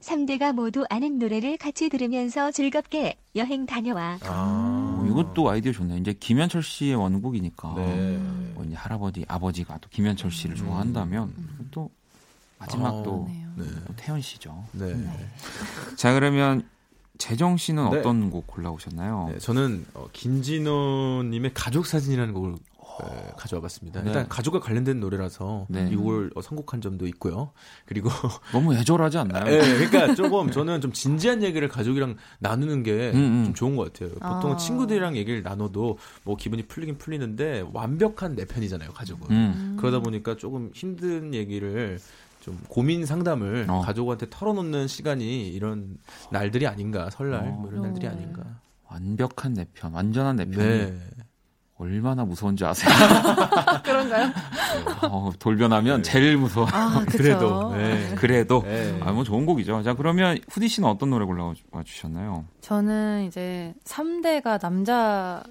3대가 0.00 0.52
모두 0.52 0.84
아는 0.90 1.18
노래를 1.18 1.56
같이 1.56 1.88
들으면서 1.88 2.50
즐겁게 2.50 3.16
여행 3.36 3.64
다녀와. 3.64 4.18
아. 4.24 4.98
어, 5.00 5.06
이것도 5.08 5.48
아이디어 5.48 5.72
좋네요. 5.72 5.98
이제 5.98 6.12
김현철 6.12 6.62
씨의 6.62 6.94
원곡이니까 6.94 7.74
네. 7.76 8.18
뭐 8.54 8.64
이제 8.64 8.74
할아버지 8.74 9.24
아버지가 9.26 9.78
또 9.78 9.88
김현철 9.88 10.30
씨를 10.30 10.56
좋아한다면 10.56 11.32
또 11.70 11.90
마지막도 12.58 13.24
그러네요. 13.24 13.48
네. 13.56 13.64
또 13.86 13.96
태연 13.96 14.20
씨죠. 14.20 14.64
네. 14.72 14.94
자 15.96 16.12
그러면 16.12 16.68
재정 17.18 17.56
씨는 17.56 17.90
네. 17.90 17.98
어떤 17.98 18.30
곡 18.30 18.46
골라오셨나요? 18.46 19.30
네, 19.32 19.38
저는 19.38 19.86
어, 19.94 20.06
김진호님의 20.12 21.52
가족 21.54 21.86
사진이라는 21.86 22.34
곡을 22.34 22.54
에, 23.02 23.32
가져와 23.36 23.60
봤습니다. 23.62 24.02
네. 24.02 24.08
일단 24.08 24.28
가족과 24.28 24.60
관련된 24.60 25.00
노래라서 25.00 25.66
네. 25.68 25.88
이 25.90 25.96
곡을 25.96 26.30
어, 26.34 26.42
선곡한 26.42 26.80
점도 26.80 27.06
있고요. 27.08 27.52
그리고 27.86 28.08
너무 28.52 28.74
애절하지 28.74 29.18
않나요? 29.18 29.52
예, 29.52 29.60
그러니까 29.60 30.14
조금 30.14 30.50
저는 30.50 30.80
좀 30.80 30.92
진지한 30.92 31.42
얘기를 31.42 31.68
가족이랑 31.68 32.16
나누는 32.38 32.82
게좀 32.82 33.20
음, 33.20 33.46
음. 33.46 33.54
좋은 33.54 33.76
것 33.76 33.92
같아요. 33.92 34.10
보통 34.14 34.50
은 34.50 34.54
아. 34.54 34.56
친구들이랑 34.56 35.16
얘기를 35.16 35.42
나눠도 35.42 35.98
뭐 36.24 36.36
기분이 36.36 36.64
풀리긴 36.64 36.98
풀리는데 36.98 37.64
완벽한 37.72 38.36
내 38.36 38.44
편이잖아요, 38.44 38.92
가족은. 38.92 39.30
음. 39.30 39.76
그러다 39.78 40.00
보니까 40.00 40.36
조금 40.36 40.70
힘든 40.74 41.34
얘기를 41.34 41.98
좀 42.44 42.60
고민 42.68 43.06
상담을 43.06 43.64
어. 43.70 43.80
가족한테 43.80 44.26
털어놓는 44.28 44.86
시간이 44.86 45.48
이런 45.48 45.96
날들이 46.30 46.66
아닌가 46.66 47.08
설날 47.08 47.48
어. 47.48 47.52
뭐 47.52 47.70
이런 47.70 47.84
날들이 47.84 48.06
어. 48.06 48.10
아닌가. 48.10 48.42
완벽한 48.90 49.54
내 49.54 49.64
편, 49.72 49.94
완전한 49.94 50.36
내 50.36 50.44
편이 50.44 50.68
네. 50.68 51.00
얼마나 51.76 52.26
무서운지 52.26 52.66
아세요? 52.66 52.92
그런가요? 53.82 54.30
어, 55.10 55.32
돌변하면 55.38 56.02
제일 56.02 56.36
무서워. 56.36 56.68
아. 56.70 57.02
그래도, 57.08 57.72
네. 57.74 58.14
그래도 58.14 58.60
네. 58.62 59.00
아, 59.02 59.10
뭐 59.12 59.24
좋은 59.24 59.46
곡이죠. 59.46 59.82
자 59.82 59.94
그러면 59.94 60.38
후디 60.50 60.68
씨는 60.68 60.86
어떤 60.86 61.08
노래 61.08 61.24
골라와 61.24 61.54
주셨나요? 61.82 62.44
저는 62.60 63.24
이제 63.24 63.72
3대가 63.84 64.60
남자 64.60 65.42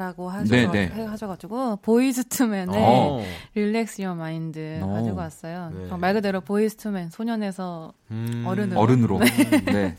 라고 0.00 0.30
하셔, 0.30 0.44
네, 0.50 0.66
네. 0.70 0.86
하셔가지고, 1.04 1.76
보이즈투맨의 1.82 2.74
어. 2.74 3.22
Relax 3.54 4.00
Your 4.00 4.14
Mind 4.14 4.80
오. 4.82 4.94
가지고 4.94 5.16
왔어요. 5.18 5.70
네. 5.74 5.90
어, 5.90 5.98
말 5.98 6.14
그대로 6.14 6.40
보이즈투맨, 6.40 7.10
소년에서 7.10 7.92
음. 8.10 8.44
어른으로. 8.46 8.80
어른으로. 8.80 9.18
네. 9.18 9.96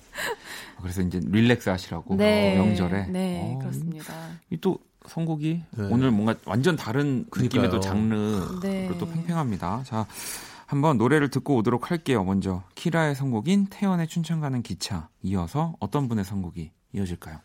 그래서 0.81 1.01
이제 1.03 1.21
relax 1.23 1.69
하시라고 1.69 2.15
네. 2.15 2.57
어, 2.57 2.65
명절에. 2.65 3.07
네, 3.09 3.53
어, 3.55 3.59
그렇습니다. 3.59 4.13
이또 4.49 4.79
선곡이 5.07 5.61
네. 5.69 5.87
오늘 5.91 6.09
뭔가 6.09 6.33
완전 6.45 6.75
다른 6.75 7.25
그러니까요. 7.29 7.61
느낌의 7.61 7.69
또 7.69 7.79
장르로 7.79 8.59
네. 8.61 8.89
또 8.99 9.07
팽팽합니다. 9.07 9.83
자, 9.85 10.07
한번 10.65 10.97
노래를 10.97 11.29
듣고 11.29 11.57
오도록 11.57 11.91
할게요. 11.91 12.23
먼저 12.23 12.63
키라의 12.73 13.13
선곡인 13.13 13.67
태연의 13.69 14.07
춘천 14.07 14.41
가는 14.41 14.63
기차 14.63 15.09
이어서 15.21 15.75
어떤 15.79 16.07
분의 16.07 16.25
선곡이 16.25 16.71
이어질까요? 16.93 17.37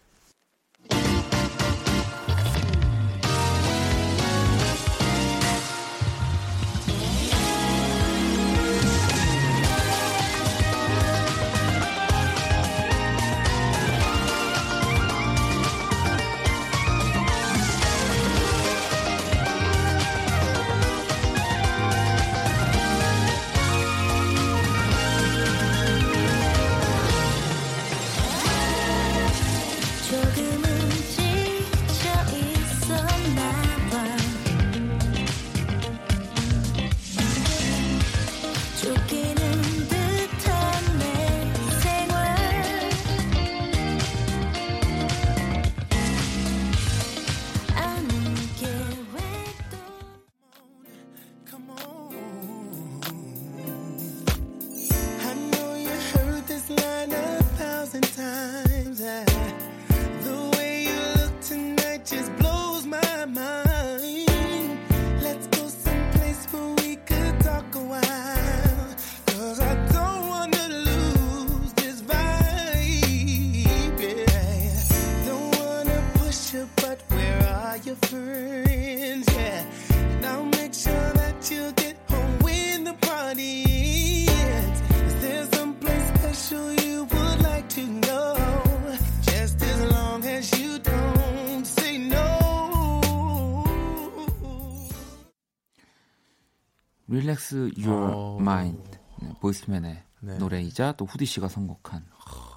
Relax 97.11 97.71
Your 97.79 98.13
어. 98.15 98.39
Mind 98.41 98.83
네, 99.23 99.31
보이스맨의 99.41 100.03
네. 100.21 100.39
노래이자 100.39 100.93
또 100.97 101.05
후디 101.05 101.25
씨가 101.27 101.49
선곡한 101.49 102.05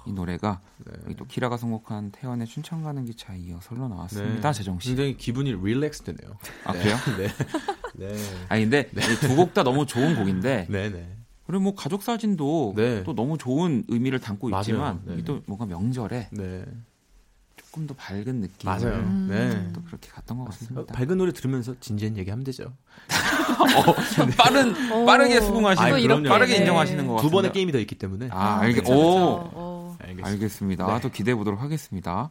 이 0.06 0.12
노래가 0.12 0.60
네. 1.06 1.14
또 1.16 1.24
키라가 1.26 1.56
선곡한 1.56 2.10
태연의 2.12 2.46
춘천 2.46 2.82
가는 2.82 3.04
기차에 3.04 3.38
이어설로 3.38 3.88
나왔습니다. 3.88 4.52
재정 4.52 4.78
씨. 4.80 4.88
굉장히 4.88 5.16
기분이 5.16 5.52
릴렉스 5.52 6.02
되네요. 6.02 6.36
아 6.64 6.72
그래요? 6.72 6.96
네. 7.18 7.28
네. 7.94 8.16
아니 8.48 8.62
근데 8.64 8.88
두 9.20 9.36
곡 9.36 9.54
다 9.54 9.62
너무 9.62 9.86
좋은 9.86 10.16
곡인데 10.16 10.66
네, 10.70 10.90
네. 10.90 11.16
그리고 11.46 11.62
뭐 11.64 11.74
가족 11.74 12.02
사진도 12.02 12.72
네. 12.76 13.02
또 13.04 13.14
너무 13.14 13.36
좋은 13.36 13.84
의미를 13.88 14.18
담고 14.20 14.48
맞아요. 14.48 14.60
있지만 14.62 15.02
네. 15.04 15.22
또 15.24 15.42
뭔가 15.46 15.66
명절에 15.66 16.28
네. 16.32 16.64
조금 17.70 17.86
더 17.86 17.94
밝은 17.94 18.40
느낌 18.40 18.68
맞아요. 18.68 18.94
음. 18.94 19.28
네. 19.30 19.72
또 19.72 19.80
그렇게 19.84 20.08
갔던 20.10 20.38
것 20.38 20.42
어, 20.42 20.46
같습니다. 20.46 20.92
밝은 20.92 21.16
노래 21.16 21.32
들으면서 21.32 21.78
진지한 21.78 22.16
얘기 22.16 22.28
하면 22.28 22.42
되죠. 22.42 22.72
빠른 24.36 24.74
오. 24.90 25.06
빠르게 25.06 25.40
수긍하시는 25.40 26.02
그럼요. 26.02 26.28
빠르게 26.28 26.54
네. 26.54 26.58
인정하시는 26.60 27.06
것 27.06 27.14
같습니다. 27.14 27.28
두 27.28 27.32
번의 27.32 27.52
게임이 27.52 27.70
더 27.70 27.78
있기 27.78 27.94
때문에. 27.94 28.28
아, 28.32 28.58
알겠. 28.58 28.82
그쵸, 28.82 28.92
오. 28.92 29.50
어. 29.52 29.96
알겠습니다. 30.00 30.28
알겠습니다. 30.28 30.94
네. 30.94 31.00
또 31.00 31.10
기대해 31.10 31.36
보도록 31.36 31.62
하겠습니다. 31.62 32.30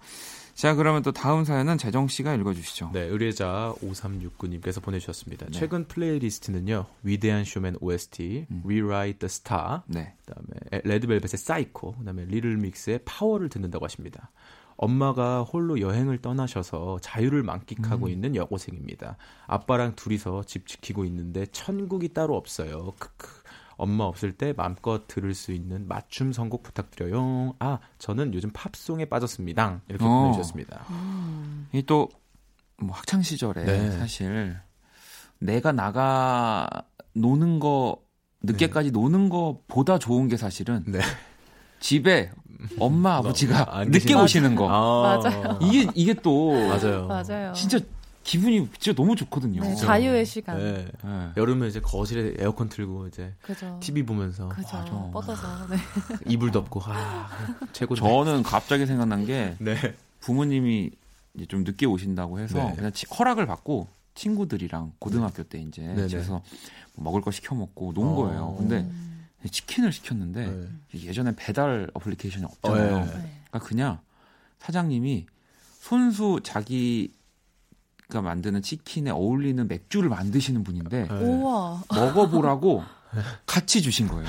자, 0.56 0.76
그러면 0.76 1.04
또 1.04 1.14
다음 1.14 1.46
사연은 1.46 1.78
재정 1.78 2.10
씨가 2.10 2.34
읽어주시죠. 2.36 2.92
네, 2.92 3.04
의뢰자 3.04 3.74
5369님께서 3.82 4.84
보내주셨습니다. 4.84 5.46
네. 5.46 5.52
최근 5.58 5.88
플레이리스트는요, 5.88 6.86
위대한 7.04 7.46
쇼맨 7.46 7.78
OST, 7.80 8.46
Rewrite 8.66 9.20
the 9.20 9.28
Star, 9.28 9.80
네. 9.88 10.16
그다음에 10.26 10.82
레드벨벳의 10.84 11.38
사이코, 11.38 11.94
그다음에 11.94 12.26
리틀믹스의 12.26 13.00
파워를 13.06 13.48
듣는다고 13.48 13.86
하십니다. 13.86 14.32
엄마가 14.80 15.44
홀로 15.44 15.82
여행을 15.82 16.20
떠나셔서 16.20 17.00
자유를 17.02 17.44
만끽하고 17.44 18.06
음. 18.06 18.12
있는 18.12 18.36
여고생입니다. 18.36 19.18
아빠랑 19.46 19.96
둘이서 19.96 20.44
집 20.46 20.68
지키고 20.68 21.04
있는데 21.04 21.46
천국이 21.48 22.14
따로 22.14 22.38
없어요. 22.38 22.94
크크. 22.98 23.28
엄마 23.76 24.06
없을 24.06 24.32
때 24.32 24.54
마음껏 24.56 25.06
들을 25.08 25.34
수 25.34 25.52
있는 25.52 25.86
맞춤 25.88 26.32
선곡 26.32 26.64
부탁드려요. 26.64 27.56
아, 27.60 27.80
저는 27.98 28.34
요즘 28.34 28.52
팝송에 28.54 29.06
빠졌습니다. 29.06 29.82
이렇게 29.90 30.06
어. 30.06 30.08
보내주셨습니다. 30.08 30.86
이 31.74 31.84
또, 31.84 32.08
뭐 32.78 32.96
학창 32.96 33.22
시절에 33.22 33.66
네. 33.66 33.92
사실 33.92 34.58
내가 35.40 35.74
나가 35.74 36.70
노는 37.14 37.60
거, 37.60 38.02
늦게까지 38.44 38.92
노는 38.92 39.28
거보다 39.28 40.00
좋은 40.00 40.30
게 40.30 40.38
사실은 40.38 40.86
네. 40.88 41.00
집에 41.80 42.32
엄마, 42.78 43.18
아버지가 43.18 43.68
안 43.78 43.90
늦게? 43.92 44.14
오시는 44.14 44.56
거. 44.56 44.68
아, 44.70 45.18
맞아요. 45.18 45.60
이게, 45.62 45.88
이게 45.96 46.14
또. 46.14 46.52
맞아요. 46.54 47.08
맞아요. 47.08 47.54
진짜 47.54 47.80
기분이 48.24 48.68
진짜 48.78 48.96
너무 49.02 49.16
좋거든요. 49.16 49.62
네, 49.62 49.74
자유의 49.76 50.26
시간. 50.26 50.58
네. 50.60 50.88
네. 51.04 51.30
여름에 51.38 51.68
이제 51.68 51.80
거실에 51.80 52.34
에어컨 52.38 52.70
틀고 52.70 53.08
이제 53.08 53.34
그죠. 53.42 53.78
TV 53.82 54.04
보면서 54.04 54.50
그죠. 54.50 54.68
맞아. 54.78 55.10
뻗어서. 55.12 55.48
네. 55.70 55.78
이불 56.32 56.52
덮고 56.52 56.82
아 56.84 57.30
최고죠. 57.72 58.04
저는 58.04 58.44
갑자기 58.44 58.86
생각난 58.86 59.26
게 59.26 59.56
네. 59.60 59.76
부모님이 60.20 60.92
이제 61.36 61.46
좀 61.48 61.64
늦게 61.64 61.86
오신다고 61.86 62.40
해서 62.40 62.58
네. 62.62 62.74
그냥 62.76 62.92
치- 62.92 63.08
허락을 63.08 63.48
받고 63.48 63.88
친구들이랑 64.16 64.92
고등학교 65.00 65.42
때 65.44 65.60
이제. 65.60 65.82
그래서 65.96 66.42
뭐 66.96 67.06
먹을 67.06 67.22
거 67.22 67.32
시켜 67.32 67.56
먹고 67.56 67.94
논 67.94 68.10
어. 68.10 68.16
거예요. 68.16 68.56
근데 68.60 68.86
치킨을 69.48 69.92
시켰는데 69.92 70.46
네. 70.48 70.68
예전에 71.06 71.34
배달 71.36 71.90
어플리케이션이 71.94 72.46
어, 72.46 72.50
없잖아요. 72.50 72.98
예. 72.98 73.02
네. 73.02 73.42
그러니까 73.50 73.60
그냥 73.60 74.00
사장님이 74.60 75.26
손수 75.80 76.42
자기 76.44 77.14
가 78.10 78.22
만드는 78.22 78.64
치킨에 78.64 79.12
어울리는 79.12 79.68
맥주를 79.68 80.10
만드시는 80.10 80.64
분인데 80.64 81.08
네. 81.08 81.42
먹어보라고 81.94 82.84
같이 83.46 83.84
주신 83.84 84.08
거예요. 84.08 84.28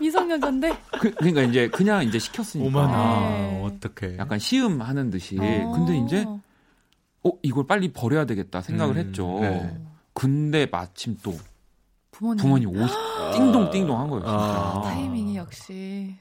미성년자인데? 0.00 0.78
그, 1.00 1.12
러니까 1.18 1.42
이제 1.42 1.68
그냥 1.68 2.04
이제 2.04 2.20
시켰으니까 2.20 2.68
오마나 2.68 3.18
네. 3.18 3.62
어떻게? 3.64 4.16
약간 4.16 4.38
시음하는 4.38 5.10
듯이. 5.10 5.36
어. 5.40 5.72
근데 5.72 5.98
이제 5.98 6.24
어 7.24 7.30
이걸 7.42 7.66
빨리 7.66 7.92
버려야 7.92 8.24
되겠다 8.26 8.62
생각을 8.62 8.96
음, 8.96 9.06
했죠. 9.06 9.40
네. 9.40 9.76
근데 10.12 10.66
마침 10.66 11.18
또 11.22 11.36
부모님. 12.12 12.42
부모님 12.42 12.68
오시 12.70 12.94
띵동띵동 13.32 13.98
한 13.98 14.08
거예요. 14.08 14.24
진짜. 14.24 14.36
아. 14.38 14.82
타이밍이 14.84 15.36
역시. 15.36 16.14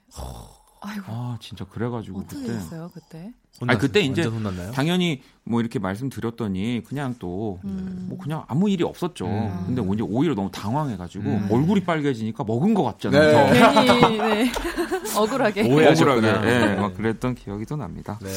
아이고. 0.82 1.03
아 1.08 1.38
진짜 1.41 1.66
그래가지고 1.66 2.20
어떻게 2.20 2.41
그때 2.41 2.53
됐어요, 2.53 2.89
그때? 2.93 3.34
아니, 3.66 3.80
그때 3.80 3.99
이제 4.01 4.24
혼났나요? 4.24 4.72
당연히 4.72 5.24
뭐 5.43 5.60
이렇게 5.60 5.80
말씀드렸더니 5.80 6.84
그냥 6.88 7.16
또뭐 7.18 7.60
음. 7.64 8.18
그냥 8.22 8.43
아무 8.47 8.70
일이 8.70 8.84
없었죠. 8.84 9.26
음. 9.26 9.64
근데 9.66 9.82
오히려 9.82 10.05
오히려 10.05 10.36
너무 10.36 10.51
당황해가지고 10.51 11.24
음. 11.26 11.47
얼굴이 11.51 11.84
빨개지니까 11.84 12.43
먹은 12.43 12.74
것 12.76 12.84
같잖아요. 12.84 13.51
네. 13.51 13.60
더. 13.60 13.84
괜히, 13.99 14.18
네. 14.20 14.51
억울하게. 15.18 15.74
오해하셨구나. 15.74 16.18
억울하게. 16.18 16.47
예, 16.47 16.60
네. 16.60 16.76
막 16.76 16.93
그랬던 16.95 17.34
기억이 17.36 17.66
또 17.66 17.76
납니다. 17.76 18.20
네. 18.22 18.30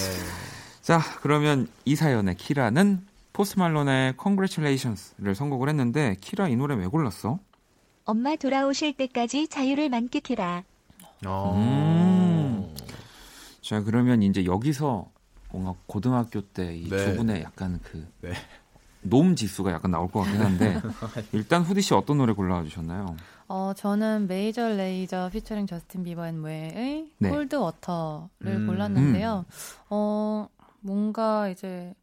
자, 0.80 1.00
그러면 1.20 1.68
이 1.84 1.94
사연의 1.94 2.36
키라는 2.36 3.02
포스 3.34 3.58
말론의 3.58 4.14
Congratulations를 4.20 5.34
선곡을 5.34 5.68
했는데 5.68 6.16
키라 6.20 6.48
이 6.48 6.56
노래 6.56 6.74
왜 6.74 6.86
골랐어? 6.86 7.38
엄마 8.04 8.36
돌아오실 8.36 8.96
때까지 8.96 9.48
자유를 9.48 9.88
만끽해라. 9.88 10.64
어. 11.26 11.52
음. 11.56 12.74
자, 13.60 13.82
그러면 13.82 14.22
이제 14.22 14.44
여기서 14.44 15.06
뭔가 15.50 15.74
고등학교 15.86 16.40
때 16.40 16.74
이두 16.76 16.94
네. 16.96 17.16
분의 17.16 17.42
약간 17.42 17.80
그 17.82 18.06
네. 18.20 18.32
놂 19.02 19.34
지수가 19.34 19.72
약간 19.72 19.90
나올 19.90 20.10
것 20.10 20.20
같긴 20.20 20.40
한데 20.40 20.80
일단 21.32 21.62
후디 21.62 21.80
씨 21.80 21.94
어떤 21.94 22.18
노래 22.18 22.32
골라 22.32 22.62
주셨나요? 22.62 23.16
어, 23.48 23.72
저는 23.76 24.28
메이저 24.28 24.68
레이저 24.68 25.30
피처링 25.32 25.66
저스틴 25.66 26.04
비버 26.04 26.26
앤 26.26 26.42
웨의 26.42 27.10
네. 27.18 27.28
Cold 27.30 27.56
Water를 27.56 28.30
음. 28.44 28.66
골랐는데요. 28.66 29.44
어, 29.88 30.48
뭔가 30.80 31.48
이제 31.48 31.94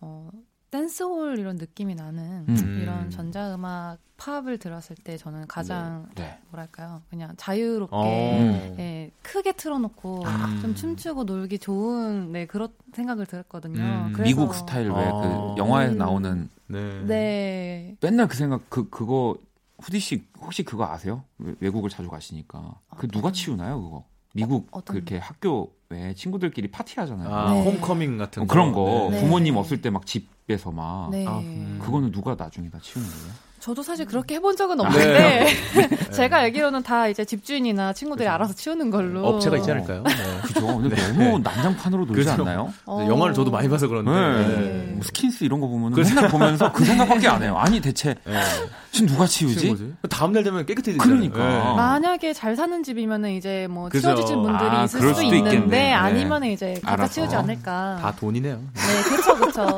어, 0.00 0.30
댄스홀 0.78 1.38
이런 1.38 1.54
느낌이 1.54 1.94
나는 1.94 2.46
음. 2.48 2.78
이런 2.82 3.08
전자음악 3.08 3.98
팝을 4.16 4.58
들었을 4.58 4.96
때 4.96 5.16
저는 5.16 5.46
가장 5.46 6.08
네. 6.16 6.36
뭐랄까요? 6.50 7.00
그냥 7.10 7.32
자유롭게 7.36 7.94
어. 7.96 8.76
예, 8.80 9.12
크게 9.22 9.52
틀어놓고 9.52 10.24
음. 10.24 10.58
좀 10.62 10.74
춤추고 10.74 11.24
놀기 11.24 11.60
좋은 11.60 12.32
네 12.32 12.46
그런 12.46 12.70
생각을 12.92 13.26
들었거든요. 13.26 13.80
음. 13.80 14.12
그래서- 14.14 14.24
미국 14.24 14.52
스타일 14.52 14.88
왜그 14.88 14.96
아. 14.98 15.54
영화에 15.58 15.90
음. 15.90 15.98
나오는 15.98 16.50
네. 16.66 17.04
네. 17.04 17.96
맨날 18.00 18.26
그 18.26 18.36
생각 18.36 18.68
그 18.68 18.88
그거 18.90 19.36
후디 19.78 20.00
씨 20.00 20.26
혹시 20.40 20.64
그거 20.64 20.86
아세요? 20.86 21.22
외- 21.38 21.54
외국을 21.60 21.88
자주 21.88 22.08
가시니까 22.08 22.80
그 22.96 23.06
누가 23.06 23.30
치우나요 23.30 23.80
그거? 23.80 24.04
미국 24.34 24.68
어떤- 24.72 24.94
그렇게 24.94 25.16
학교 25.18 25.72
왜 25.88 26.12
친구들끼리 26.14 26.70
파티하잖아요. 26.70 27.32
아, 27.32 27.52
네. 27.54 27.62
홈커밍 27.62 28.18
같은 28.18 28.42
어, 28.42 28.46
거. 28.46 28.52
그런 28.52 28.72
거 28.72 29.08
네. 29.12 29.20
부모님 29.20 29.56
없을 29.56 29.80
때 29.80 29.90
막 29.90 30.04
집에서 30.06 30.72
막 30.72 31.08
네. 31.10 31.24
아, 31.26 31.38
음. 31.38 31.78
그거는 31.80 32.10
누가 32.10 32.34
나중에 32.34 32.68
다 32.68 32.78
치우는 32.82 33.08
거예요? 33.08 33.32
저도 33.64 33.82
사실 33.82 34.04
그렇게 34.04 34.34
해본 34.34 34.58
적은 34.58 34.78
아, 34.78 34.84
없는데 34.84 35.46
네. 35.74 36.10
제가 36.10 36.36
알기로는 36.36 36.82
다 36.82 37.08
이제 37.08 37.24
집주인이나 37.24 37.94
친구들이 37.94 38.28
알아서 38.28 38.52
치우는 38.52 38.90
걸로 38.90 39.26
업체가 39.26 39.56
있지 39.56 39.70
않을까요? 39.70 40.02
네. 40.02 40.12
그죠? 40.44 40.66
근데 40.66 40.94
너무 41.14 41.38
난장판으로 41.38 42.04
놀지 42.04 42.28
그죠? 42.28 42.42
않나요? 42.42 42.74
어. 42.84 43.00
네, 43.00 43.08
영화를 43.08 43.32
저도 43.32 43.50
많이 43.50 43.66
봐서 43.70 43.88
그런데. 43.88 44.10
네. 44.10 44.58
네. 44.58 44.92
뭐 44.92 45.02
Skins 45.02 45.44
이런 45.44 45.60
거 45.60 45.66
보면 45.66 45.94
맨날 45.94 46.28
보면서 46.28 46.70
그 46.72 46.84
생각밖에 46.84 47.26
안 47.26 47.42
해요. 47.42 47.56
아니 47.56 47.80
대체 47.80 48.14
네. 48.26 48.38
지금 48.92 49.08
누가 49.08 49.26
치우지? 49.26 49.68
거지? 49.70 49.94
다음 50.10 50.32
날 50.32 50.44
되면 50.44 50.66
깨끗해지잖아요. 50.66 51.08
그러니까. 51.08 51.74
만약에 51.74 52.34
잘 52.34 52.56
사는 52.56 52.82
집이면은 52.82 53.30
이제 53.30 53.66
뭐 53.70 53.88
그죠. 53.88 54.08
치워주실 54.08 54.36
분들이 54.36 54.68
아, 54.68 54.84
있을 54.84 55.00
수도 55.00 55.14
수도 55.14 55.34
있는데. 55.36 55.66
네. 55.66 55.92
아니면은 55.94 56.48
이제 56.48 56.78
각자. 56.84 57.08
치우지 57.08 57.34
않을까. 57.34 57.98
다 58.02 58.14
돈이네요. 58.14 58.56
네, 58.56 59.02
그렇죠, 59.08 59.34
그렇죠. 59.36 59.76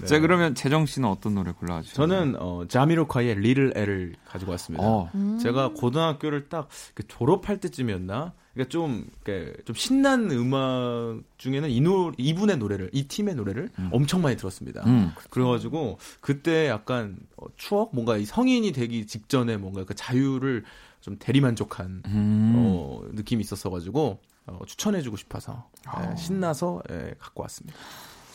네. 0.00 0.06
자 0.06 0.18
그러면 0.18 0.54
재정 0.54 0.86
씨는 0.86 1.06
어떤 1.06 1.34
노래 1.34 1.52
골라주세요? 1.52 1.94
저는 1.94 2.36
어, 2.40 2.64
자미로 2.66 3.06
콰이의 3.10 3.40
리를 3.40 3.72
L을 3.74 4.14
가지고 4.24 4.52
왔습니다. 4.52 4.86
어. 4.86 5.10
음. 5.14 5.38
제가 5.42 5.72
고등학교를 5.74 6.48
딱그 6.48 7.08
졸업할 7.08 7.58
때쯤이었나? 7.58 8.32
그러니까 8.54 8.70
좀, 8.70 9.06
이렇게 9.24 9.52
좀 9.64 9.74
신난 9.74 10.30
음악 10.30 11.20
중에는 11.38 11.70
이 11.70 11.80
노, 11.80 12.12
이분의 12.16 12.58
노래를, 12.58 12.90
이 12.92 13.08
팀의 13.08 13.34
노래를 13.34 13.70
엄청 13.92 14.22
많이 14.22 14.36
들었습니다. 14.36 14.82
음. 14.86 15.12
그래가지고 15.30 15.98
그때 16.20 16.68
약간 16.68 17.16
어, 17.36 17.46
추억? 17.56 17.90
뭔가 17.92 18.16
이 18.16 18.24
성인이 18.24 18.72
되기 18.72 19.06
직전에 19.06 19.56
뭔가 19.56 19.84
그 19.84 19.94
자유를 19.94 20.64
좀 21.00 21.16
대리만족한 21.18 22.02
음. 22.06 22.54
어, 22.56 23.02
느낌이 23.12 23.40
있었어가지고 23.42 24.18
어, 24.46 24.58
추천해주고 24.66 25.16
싶어서 25.16 25.68
아. 25.86 26.10
예, 26.10 26.16
신나서 26.16 26.82
예, 26.90 27.14
갖고 27.18 27.42
왔습니다. 27.42 27.78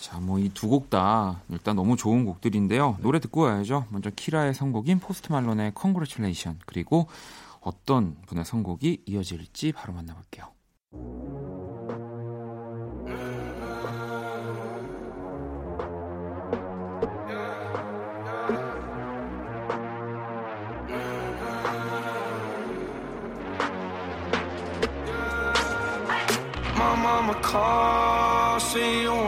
자, 0.05 0.19
뭐 0.19 0.37
이 0.37 0.49
두 0.53 0.69
곡 0.69 0.91
다 0.91 1.41
일단 1.49 1.75
너무 1.75 1.97
좋은 1.97 2.25
곡들인데요. 2.25 2.97
노래 3.01 3.19
듣고 3.19 3.41
와야죠. 3.41 3.87
먼저 3.89 4.11
키라의 4.11 4.53
선곡인 4.53 4.99
포스트 4.99 5.31
말론의 5.31 5.71
Congratulation 5.75 6.59
그리고 6.67 7.07
어떤 7.59 8.15
분의 8.27 8.45
선곡이 8.45 9.01
이어질지 9.07 9.71
바로 9.71 9.93
만나볼게요. 9.93 10.45
My 26.77 26.95
mama 26.95 27.33
called, 27.41 27.94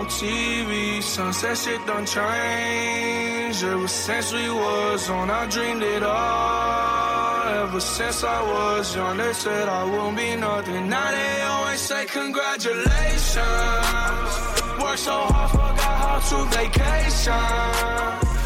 TV. 0.08 1.02
Sunset 1.02 1.58
shit 1.58 1.86
done 1.86 2.06
changed. 2.06 3.64
Ever 3.64 3.88
since 3.88 4.34
we 4.34 4.50
was 4.50 5.10
on, 5.10 5.30
I 5.30 5.46
dreamed 5.48 5.84
it 5.84 6.04
all. 6.04 7.48
Ever 7.64 7.80
since 7.80 8.24
I 8.24 8.42
was 8.42 8.96
young, 8.96 9.18
they 9.18 9.34
said 9.34 9.70
I 9.70 9.84
won't 9.84 10.18
be 10.18 10.36
nothing. 10.36 10.90
Now 10.90 11.12
they 11.12 11.42
always 11.42 11.80
say 11.82 12.06
congratulations. 12.06 14.32
Worked 14.82 15.00
so 15.00 15.18
hard, 15.32 15.52
forgot 15.52 15.98
how 16.04 16.20
to 16.30 16.38
vacation. 16.56 18.37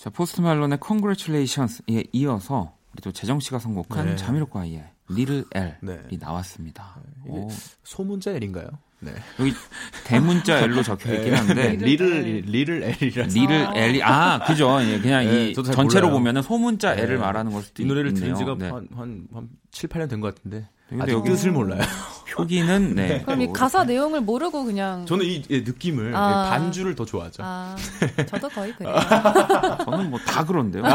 자, 0.00 0.08
포스트 0.08 0.40
말론의 0.40 0.78
Congratulations에 0.84 2.04
이어서 2.12 2.74
우리 2.92 3.02
또 3.02 3.12
재정 3.12 3.38
씨가 3.38 3.58
선곡한 3.58 4.06
네. 4.06 4.16
자미로과이의 4.16 4.84
Little 5.10 5.44
L이 5.54 5.72
네. 5.82 5.98
나왔습니다. 6.18 6.96
오, 7.26 7.48
소문자 7.82 8.30
L인가요? 8.30 8.70
네. 9.00 9.12
여기 9.38 9.52
대문자 10.04 10.58
L로 10.60 10.82
적혀 10.82 11.14
있긴 11.14 11.34
한데 11.34 11.76
리를 11.76 12.42
리를 12.46 12.82
L이라서 13.00 13.38
리를 13.38 13.68
L이 13.76 14.02
아 14.02 14.42
그죠 14.44 14.78
예, 14.82 14.98
그냥 15.00 15.24
네, 15.26 15.50
이 15.50 15.54
전체로 15.54 16.06
몰라요. 16.08 16.18
보면은 16.18 16.42
소문자 16.42 16.94
네. 16.94 17.02
L을 17.02 17.18
말하는 17.18 17.52
걸 17.52 17.62
수도 17.62 17.82
이 17.82 17.86
노래를 17.86 18.12
있네요. 18.12 18.34
들은 18.34 18.36
지가 18.36 18.56
네. 18.58 18.70
한, 18.70 18.88
한, 18.94 19.28
한 19.34 19.48
7, 19.70 19.88
8년 19.90 20.08
된 20.08 20.20
것 20.20 20.34
같은데 20.34 20.66
아직 20.98 21.12
여기 21.12 21.30
뜻을 21.30 21.52
몰라요. 21.52 21.80
표기는 22.30 22.94
네. 22.94 23.22
그럼 23.24 23.42
이또 23.42 23.52
가사 23.52 23.82
내용을 23.84 24.20
모르고 24.20 24.64
그냥 24.64 25.04
저는 25.04 25.24
이 25.26 25.42
예, 25.50 25.58
느낌을 25.60 26.14
아. 26.14 26.46
예, 26.46 26.50
반주를 26.50 26.94
더 26.94 27.04
좋아하죠. 27.04 27.42
아, 27.44 27.74
저도 28.28 28.48
거의 28.48 28.72
그래요. 28.72 28.94
저는 29.84 30.10
뭐 30.10 30.20
다 30.24 30.44
그런데요. 30.44 30.82
네, 30.82 30.90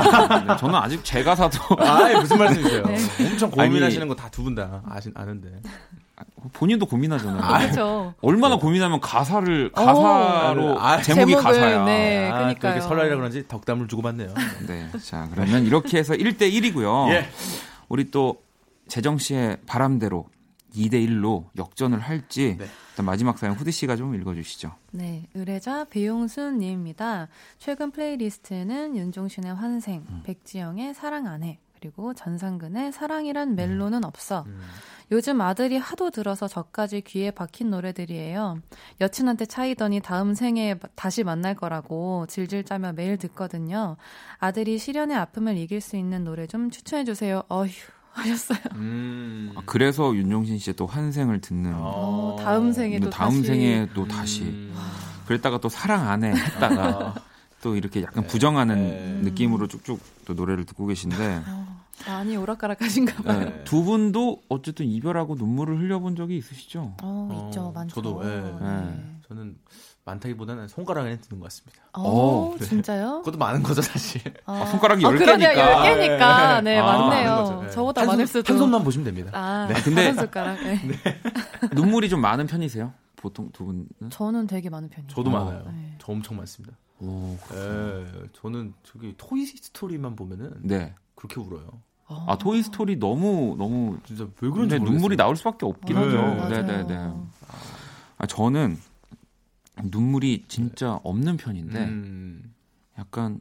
저는 0.57 0.75
아직 0.75 1.03
제 1.03 1.23
가사도 1.23 1.59
아, 1.79 2.19
무슨 2.19 2.37
말씀이세요? 2.37 2.83
네. 2.85 2.97
엄청 3.27 3.51
고민하시는 3.51 4.07
거 4.07 4.15
다 4.15 4.29
두 4.29 4.43
분 4.43 4.55
다 4.55 4.81
아신 4.89 5.11
아는데. 5.15 5.49
본인도 6.53 6.85
고민하잖아요. 6.85 7.59
그렇죠. 7.59 8.13
얼마나 8.21 8.55
고민하면 8.55 9.01
가사를 9.01 9.71
가사로 9.73 10.79
아, 10.79 11.01
제목이 11.01 11.31
제목을, 11.33 11.43
가사야. 11.43 11.83
네. 11.83 12.29
아, 12.31 12.37
그러니까요. 12.37 12.59
또 12.61 12.67
이렇게 12.77 12.81
설날이라 12.87 13.15
그런지 13.17 13.45
덕담을 13.49 13.87
주고받네요. 13.89 14.33
네. 14.67 14.89
자, 15.03 15.27
그러면 15.33 15.65
이렇게 15.65 15.97
해서 15.97 16.13
1대 16.13 16.49
1이고요. 16.53 17.09
예. 17.09 17.27
우리 17.89 18.09
또 18.11 18.37
재정 18.87 19.17
씨의 19.17 19.57
바람대로 19.65 20.27
2대 20.75 20.93
1로 21.07 21.45
역전을 21.57 21.99
할지 21.99 22.57
네. 22.59 22.65
일단 22.91 23.05
마지막 23.05 23.37
사연 23.37 23.55
후디 23.55 23.71
씨가 23.71 23.95
좀 23.95 24.13
읽어 24.15 24.33
주시죠. 24.33 24.75
네, 24.91 25.27
의뢰자 25.33 25.85
배용순 25.85 26.59
님입니다. 26.59 27.27
최근 27.57 27.91
플레이리스트는 27.91 28.95
윤종신의 28.95 29.53
환생, 29.53 30.05
음. 30.09 30.21
백지영의 30.25 30.93
사랑 30.93 31.27
안 31.27 31.43
해, 31.43 31.59
그리고 31.79 32.13
전상근의 32.13 32.91
사랑이란 32.91 33.55
멜로는 33.55 33.99
음. 33.99 34.03
없어. 34.05 34.45
요즘 35.11 35.39
아들이 35.41 35.77
하도 35.77 36.09
들어서 36.09 36.47
저까지 36.47 37.01
귀에 37.01 37.31
박힌 37.31 37.69
노래들이에요. 37.69 38.59
여친한테 39.01 39.45
차이더니 39.45 39.99
다음 39.99 40.33
생에 40.33 40.75
다시 40.95 41.23
만날 41.23 41.53
거라고 41.53 42.25
질질 42.27 42.63
짜며 42.63 42.93
매일 42.93 43.17
듣거든요. 43.17 43.97
아들이 44.39 44.79
실연의 44.79 45.15
아픔을 45.15 45.57
이길 45.57 45.79
수 45.79 45.95
있는 45.95 46.23
노래 46.23 46.47
좀 46.47 46.71
추천해 46.71 47.03
주세요. 47.03 47.43
어휴 47.49 47.69
하셨어요. 48.15 48.59
음. 48.75 49.51
아, 49.55 49.61
그래서 49.65 50.15
윤종신 50.15 50.57
씨의 50.57 50.75
또 50.75 50.85
환생을 50.85 51.41
듣는 51.41 51.73
어, 51.75 52.37
다음 52.39 52.71
생에도 52.71 53.09
다음 53.09 53.31
다시. 53.31 53.43
생에 53.43 53.89
또 53.93 54.07
다시 54.07 54.43
음. 54.43 54.73
그랬다가 55.27 55.59
또 55.59 55.69
사랑 55.69 56.07
안해 56.09 56.31
했다가 56.33 57.15
또 57.61 57.75
이렇게 57.75 58.01
약간 58.03 58.25
부정하는 58.27 58.75
네. 58.75 59.29
느낌으로 59.29 59.67
쭉쭉 59.67 59.99
또 60.25 60.33
노래를 60.33 60.65
듣고 60.65 60.85
계신데 60.85 61.43
어, 61.47 61.81
많이 62.07 62.37
오락가락하신가 62.37 63.23
봐요. 63.23 63.39
네, 63.39 63.63
두 63.63 63.83
분도 63.83 64.41
어쨌든 64.49 64.85
이별하고 64.85 65.35
눈물을 65.35 65.79
흘려본 65.79 66.15
적이 66.15 66.37
있으시죠? 66.37 66.95
어, 67.01 67.29
어, 67.31 67.47
있죠, 67.49 67.71
많죠. 67.73 67.95
저도, 67.95 68.21
예. 68.23 68.41
네. 68.63 69.17
저는 69.27 69.57
많다기보다는 70.05 70.67
손가락 70.67 71.01
안에 71.01 71.17
드는 71.19 71.39
것 71.39 71.45
같습니다. 71.45 71.81
어, 71.93 72.01
어, 72.03 72.55
네. 72.59 72.65
진짜요? 72.65 73.19
그것도 73.23 73.37
많은 73.39 73.63
거죠, 73.63 73.81
사실. 73.81 74.21
아, 74.45 74.65
손가락이 74.67 75.03
어, 75.03 75.09
열 75.09 75.17
그러네요. 75.17 75.49
개니까. 75.49 75.87
열 75.87 75.97
개니까. 75.97 76.61
네, 76.61 76.77
아, 76.77 76.85
맞네요. 76.85 77.35
거죠. 77.35 77.63
네. 77.63 77.69
저보다 77.71 78.01
한 78.01 78.05
손- 78.07 78.13
많을 78.13 78.27
수도. 78.27 78.53
한 78.53 78.59
손만 78.59 78.83
보시면 78.83 79.05
됩니다. 79.05 79.31
아, 79.33 79.67
근데- 79.83 80.05
한 80.05 80.15
손가락. 80.15 80.63
네. 80.63 80.79
눈물이 81.73 82.07
좀 82.09 82.21
많은 82.21 82.45
편이세요? 82.45 82.93
보통 83.15 83.49
두 83.51 83.65
분은? 83.65 83.87
저는 84.11 84.45
되게 84.45 84.69
많은 84.69 84.89
편이에요. 84.89 85.09
저도 85.09 85.31
어. 85.31 85.33
많아요. 85.33 85.63
네. 85.71 85.95
저 85.99 86.11
엄청 86.11 86.37
많습니다. 86.37 86.75
오, 86.99 87.35
예, 87.53 88.05
저는 88.39 88.73
저기 88.83 89.13
Toy 89.17 89.45
Story만 89.45 90.15
보면은 90.15 90.53
네. 90.61 90.93
그렇게 91.15 91.39
울어요. 91.41 91.67
아 92.07 92.37
Toy 92.37 92.61
Story 92.61 92.97
너무 92.97 93.55
너무 93.57 93.97
진짜 94.05 94.23
왜 94.39 94.49
그런지 94.51 94.77
근데. 94.77 94.91
눈물이 94.91 95.17
나올 95.17 95.35
수밖에 95.35 95.65
없긴 95.65 95.95
네, 95.95 96.03
하죠. 96.05 96.17
맞아요. 96.17 96.49
네, 96.49 96.61
네, 96.61 96.83
네. 96.83 97.11
아 98.19 98.25
저는 98.27 98.77
눈물이 99.83 100.45
진짜 100.47 100.99
없는 101.03 101.37
편인데 101.37 101.79
음, 101.79 102.53
약간 102.97 103.39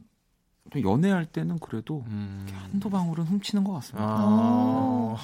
좀 0.71 0.81
연애할 0.83 1.25
때는 1.25 1.59
그래도 1.59 2.03
음. 2.07 2.45
한두 2.53 2.89
방울은 2.89 3.23
훔치는 3.25 3.63
것 3.63 3.73
같습니다. 3.73 4.05
아, 4.09 5.15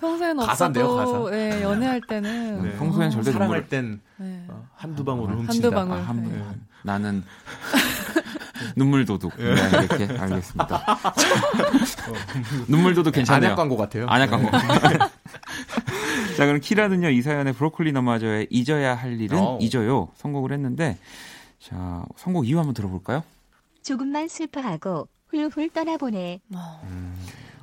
평소에는 0.00 0.44
가사인데요, 0.46 0.86
없어도 0.86 1.24
가사. 1.24 1.36
네, 1.36 1.62
연애할 1.62 2.00
때는 2.00 2.62
네, 2.62 2.76
평소엔 2.76 3.10
절대 3.10 3.30
사랑할 3.32 3.62
눈물을- 3.64 3.68
땐 3.68 4.00
네. 4.16 4.44
어, 4.48 4.66
한두 4.74 5.04
방울을 5.04 5.34
아, 5.34 5.36
훔친다. 5.38 5.52
한두 5.52 5.70
방울. 5.70 5.98
아, 5.98 6.02
한, 6.02 6.22
네. 6.28 6.42
한- 6.42 6.66
나는 6.82 7.22
눈물 8.76 9.04
도둑 9.04 9.36
네, 9.36 9.44
이렇게 9.44 10.06
알겠습니다. 10.18 10.84
눈물 12.66 12.94
도둑 12.94 13.14
괜찮아요. 13.14 13.46
안약 13.48 13.56
광고 13.56 13.76
같아요. 13.76 14.06
안약 14.08 14.30
광고. 14.30 14.48
자, 16.38 16.46
그럼 16.46 16.60
키라는요, 16.60 17.08
이 17.08 17.20
사연에 17.20 17.50
브로콜리 17.50 17.90
너마저의 17.90 18.46
잊어야 18.48 18.94
할 18.94 19.20
일은 19.20 19.38
어. 19.40 19.58
잊어요. 19.60 20.06
선곡을 20.14 20.52
했는데, 20.52 20.96
자, 21.58 22.04
선곡 22.14 22.46
이유 22.46 22.60
한번 22.60 22.74
들어볼까요? 22.74 23.24
조금만 23.82 24.28
슬퍼하고 24.28 25.08
훌훌 25.26 25.68
떠나보내. 25.70 26.38
어, 26.54 26.80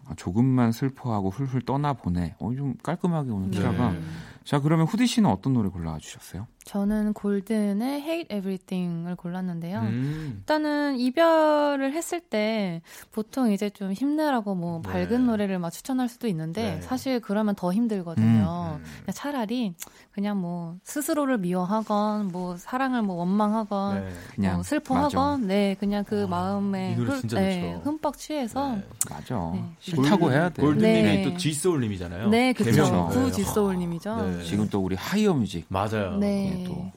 아, 0.08 0.16
조금만 0.18 0.74
슬퍼하고 0.74 1.30
훌훌 1.30 1.62
떠나보내. 1.62 2.36
어, 2.38 2.54
좀 2.54 2.76
깔끔하게 2.84 3.32
오늘 3.32 3.50
키라가. 3.52 3.92
네. 3.94 4.00
자, 4.46 4.60
그러면 4.60 4.86
후디 4.86 5.08
씨는 5.08 5.30
어떤 5.30 5.54
노래 5.54 5.70
골라 5.70 5.98
주셨어요? 5.98 6.46
저는 6.66 7.14
골든의 7.14 8.02
Hate 8.02 8.38
Everything을 8.38 9.16
골랐는데요. 9.16 9.80
음. 9.82 10.38
일단은 10.40 10.98
이별을 10.98 11.94
했을 11.94 12.20
때 12.20 12.82
보통 13.12 13.52
이제 13.52 13.70
좀 13.70 13.94
힘내라고 13.94 14.56
뭐 14.56 14.82
네. 14.84 14.92
밝은 15.08 15.28
노래를 15.28 15.60
막 15.60 15.70
추천할 15.70 16.10
수도 16.10 16.28
있는데 16.28 16.76
네. 16.76 16.82
사실 16.82 17.20
그러면 17.20 17.54
더 17.54 17.72
힘들거든요. 17.72 18.80
음. 18.80 18.84
그냥 18.84 19.14
차라리 19.14 19.76
그냥 20.12 20.42
뭐 20.42 20.76
스스로를 20.84 21.38
미워하건 21.38 22.30
뭐 22.30 22.58
사랑을 22.58 23.04
뭐 23.04 23.18
원망하건 23.18 24.04
네. 24.06 24.10
그냥. 24.34 24.54
뭐 24.56 24.64
슬퍼하건 24.64 25.46
네 25.48 25.76
그냥 25.80 26.04
그 26.04 26.24
아, 26.24 26.28
마음에 26.28 26.96
흠- 26.96 27.28
네. 27.28 27.80
흠뻑 27.84 28.18
취해서 28.18 28.76
네. 28.76 28.84
맞아. 29.12 29.52
네. 29.54 29.64
싫다고 29.80 30.32
해야 30.32 30.50
돼. 30.50 30.64
골든님이 30.64 31.04
네. 31.04 31.24
또 31.24 31.38
G소울님이잖아요. 31.38 32.30
네 32.30 32.54
그쵸 32.54 32.72
개명. 32.72 33.08
구 33.10 33.26
네. 33.26 33.32
지소울님이죠. 33.34 34.16
네. 34.38 34.44
지금 34.44 34.70
또 34.70 34.80
우리 34.80 34.96
하이어 34.96 35.34
뮤직. 35.34 35.66
맞아요. 35.70 36.18
네. 36.18 36.64
또. 36.68 36.92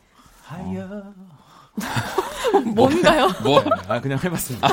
하야. 0.44 1.02
뭔가요? 2.74 3.28
뭐? 3.42 3.62
아 3.88 4.00
그냥 4.00 4.18
해봤습니다. 4.22 4.68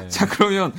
네. 0.00 0.08
자, 0.08 0.26
그러면, 0.26 0.72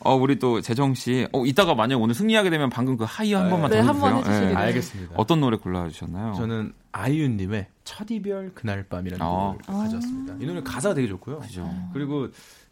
어, 0.00 0.14
우리 0.14 0.38
또 0.38 0.60
재정 0.60 0.94
씨. 0.94 1.26
어, 1.32 1.44
이따가 1.44 1.74
만약 1.74 2.00
오늘 2.00 2.14
승리하게 2.14 2.50
되면 2.50 2.70
방금 2.70 2.96
그 2.96 3.04
하이어 3.08 3.38
한 3.38 3.44
네. 3.46 3.50
번만 3.50 3.70
네, 3.70 3.82
더 3.82 3.88
한번 3.88 4.16
해주세요. 4.18 4.50
예. 4.50 4.54
알겠습니다. 4.54 5.14
어떤 5.16 5.40
노래 5.40 5.56
골라주셨나요? 5.56 6.34
저는 6.34 6.72
아이유님의 6.92 7.66
첫 7.84 8.10
이별 8.10 8.52
그날 8.54 8.84
밤이라는 8.84 9.24
아. 9.24 9.28
노래를 9.28 9.58
가져왔습니다. 9.66 10.34
이 10.40 10.46
노래 10.46 10.62
가사가 10.62 10.94
되게 10.94 11.08
좋고요. 11.08 11.40
그죠. 11.40 11.68
그리고 11.92 12.28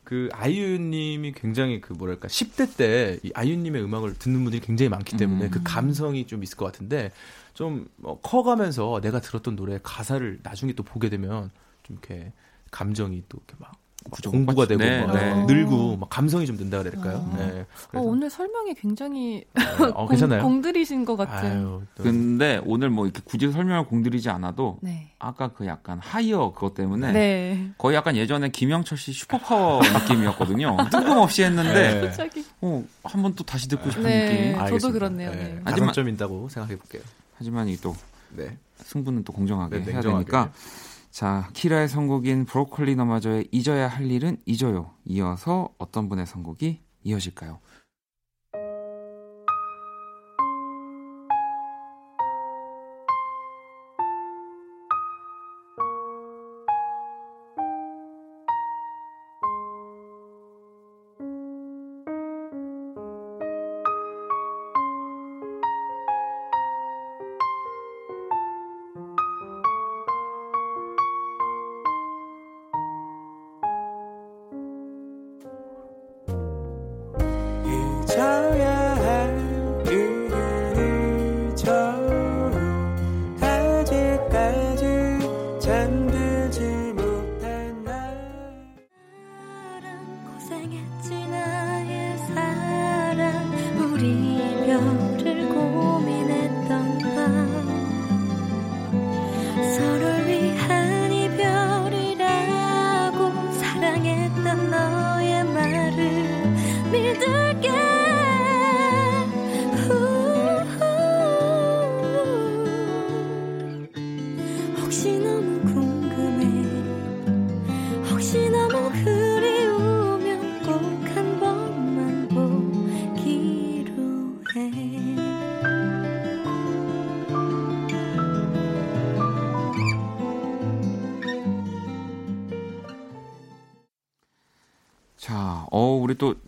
그 0.09 0.31
아이유님이 0.33 1.33
굉장히 1.33 1.83
그 1.83 1.93
뭐랄까 1.93 2.29
10대 2.29 2.79
때 2.79 3.19
이 3.23 3.31
아이유님의 3.35 3.83
음악을 3.83 4.15
듣는 4.15 4.43
분들이 4.43 4.63
굉장히 4.63 4.89
많기 4.89 5.19
때문에 5.19 5.45
음. 5.45 5.51
그 5.51 5.61
감성이 5.63 6.27
좀 6.27 6.43
있을 6.43 6.57
것 6.57 6.65
같은데 6.65 7.13
좀 7.53 7.87
어, 8.03 8.19
커가면서 8.19 9.03
내가 9.03 9.21
들었던 9.21 9.55
노래 9.55 9.79
가사를 9.83 10.41
나중에 10.43 10.73
또 10.73 10.83
보게 10.83 11.11
되면 11.11 11.51
좀 11.83 11.99
이렇게 12.01 12.33
감정이 12.71 13.23
또 13.29 13.37
이렇게 13.37 13.55
막 13.59 13.73
그죠. 14.11 14.31
공부가 14.31 14.67
되고 14.67 14.83
네, 14.83 15.05
막 15.05 15.13
네. 15.15 15.45
늘고 15.47 15.97
막 15.99 16.09
감성이 16.11 16.47
좀 16.47 16.57
든다 16.57 16.79
그래야 16.79 16.93
될까요? 16.93 17.29
아. 17.33 17.37
네. 17.37 17.67
어, 17.95 18.01
오늘 18.01 18.31
설명이 18.31 18.75
굉장히 18.75 19.45
네. 19.55 19.65
어? 19.95 20.07
공, 20.09 20.17
공들이신 20.41 21.05
것 21.05 21.17
같은. 21.17 21.51
아유, 21.51 21.83
또- 21.95 22.03
근데 22.03 22.61
오늘 22.65 22.91
뭐 22.91 23.07
이렇게 23.07 23.21
굳이 23.25 23.51
설명을 23.51 23.87
공들이지 23.87 24.29
않아도 24.31 24.79
네. 24.81 25.11
아까 25.19 25.49
그 25.49 25.67
약간 25.67 25.99
하이어 26.01 26.53
그것 26.53 26.75
때문에 26.75 27.13
네. 27.13 27.71
거의 27.79 27.97
약간 27.97 28.17
예전에 28.17 28.49
김영철 28.51 28.97
씨 28.99 29.13
슈퍼파워 29.13 29.81
느낌이었거든요. 30.09 30.77
뜬금없이 30.91 31.43
했는데 31.43 32.01
네. 32.13 32.49
어, 32.61 32.85
한번 33.05 33.35
또 33.35 33.45
다시 33.45 33.69
듣고 33.69 33.91
싶은 33.91 34.05
네. 34.05 34.29
느낌. 34.29 34.53
저도 34.53 34.65
알겠습니다. 34.65 34.99
그렇네요. 34.99 35.31
네. 35.33 35.61
하지만- 35.65 35.89
가산점 35.89 36.09
있다고 36.09 36.49
생각해 36.49 36.77
볼게요. 36.77 37.03
하지만 37.37 37.69
이또 37.69 37.95
네. 38.37 38.57
승부는 38.79 39.25
또 39.25 39.33
공정하게 39.33 39.83
네, 39.85 39.93
해야. 39.93 40.01
되니까. 40.01 40.51
자, 41.19 41.49
키라의 41.53 41.89
선곡인 41.89 42.45
브로콜리 42.45 42.95
너마저의 42.95 43.49
잊어야 43.51 43.89
할 43.89 44.09
일은 44.09 44.37
잊어요. 44.47 44.95
이어서 45.05 45.75
어떤 45.77 46.09
분의 46.09 46.27
선곡이 46.27 46.79
이어질까요? 47.03 47.59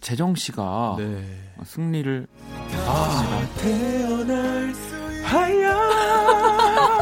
재정 0.00 0.34
씨가 0.34 0.96
네. 0.98 1.24
승리를 1.64 2.26
태어날 3.60 4.72
하야 5.24 5.78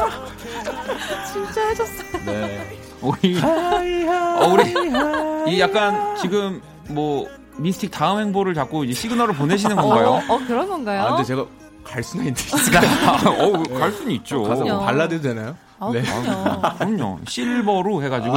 진짜 1.31 1.67
해줬어요. 1.69 2.25
네. 2.25 2.77
우리 3.01 3.39
어, 3.41 4.47
우리 4.53 5.53
이 5.55 5.59
약간 5.61 6.15
지금 6.17 6.61
뭐 6.89 7.27
미스틱 7.57 7.91
다음 7.91 8.19
행보를 8.19 8.53
자꾸 8.53 8.83
이제 8.85 8.93
시그널을 8.93 9.33
보내시는 9.35 9.75
건가요? 9.75 10.21
어, 10.27 10.37
그런 10.45 10.67
건가요? 10.67 11.01
아, 11.01 11.09
근데 11.11 11.23
제가 11.23 11.45
갈 11.83 12.03
수나 12.03 12.23
있는데. 12.25 12.43
어, 13.27 13.79
갈 13.79 13.91
수는 13.91 14.11
있죠. 14.13 14.43
가서 14.43 14.63
뭐. 14.65 14.79
발라드 14.79 15.21
되나요? 15.21 15.55
아, 15.79 15.91
네. 15.91 16.01
그럼요. 16.01 16.61
그럼요. 16.77 17.19
실버로 17.27 18.03
해가지고. 18.03 18.35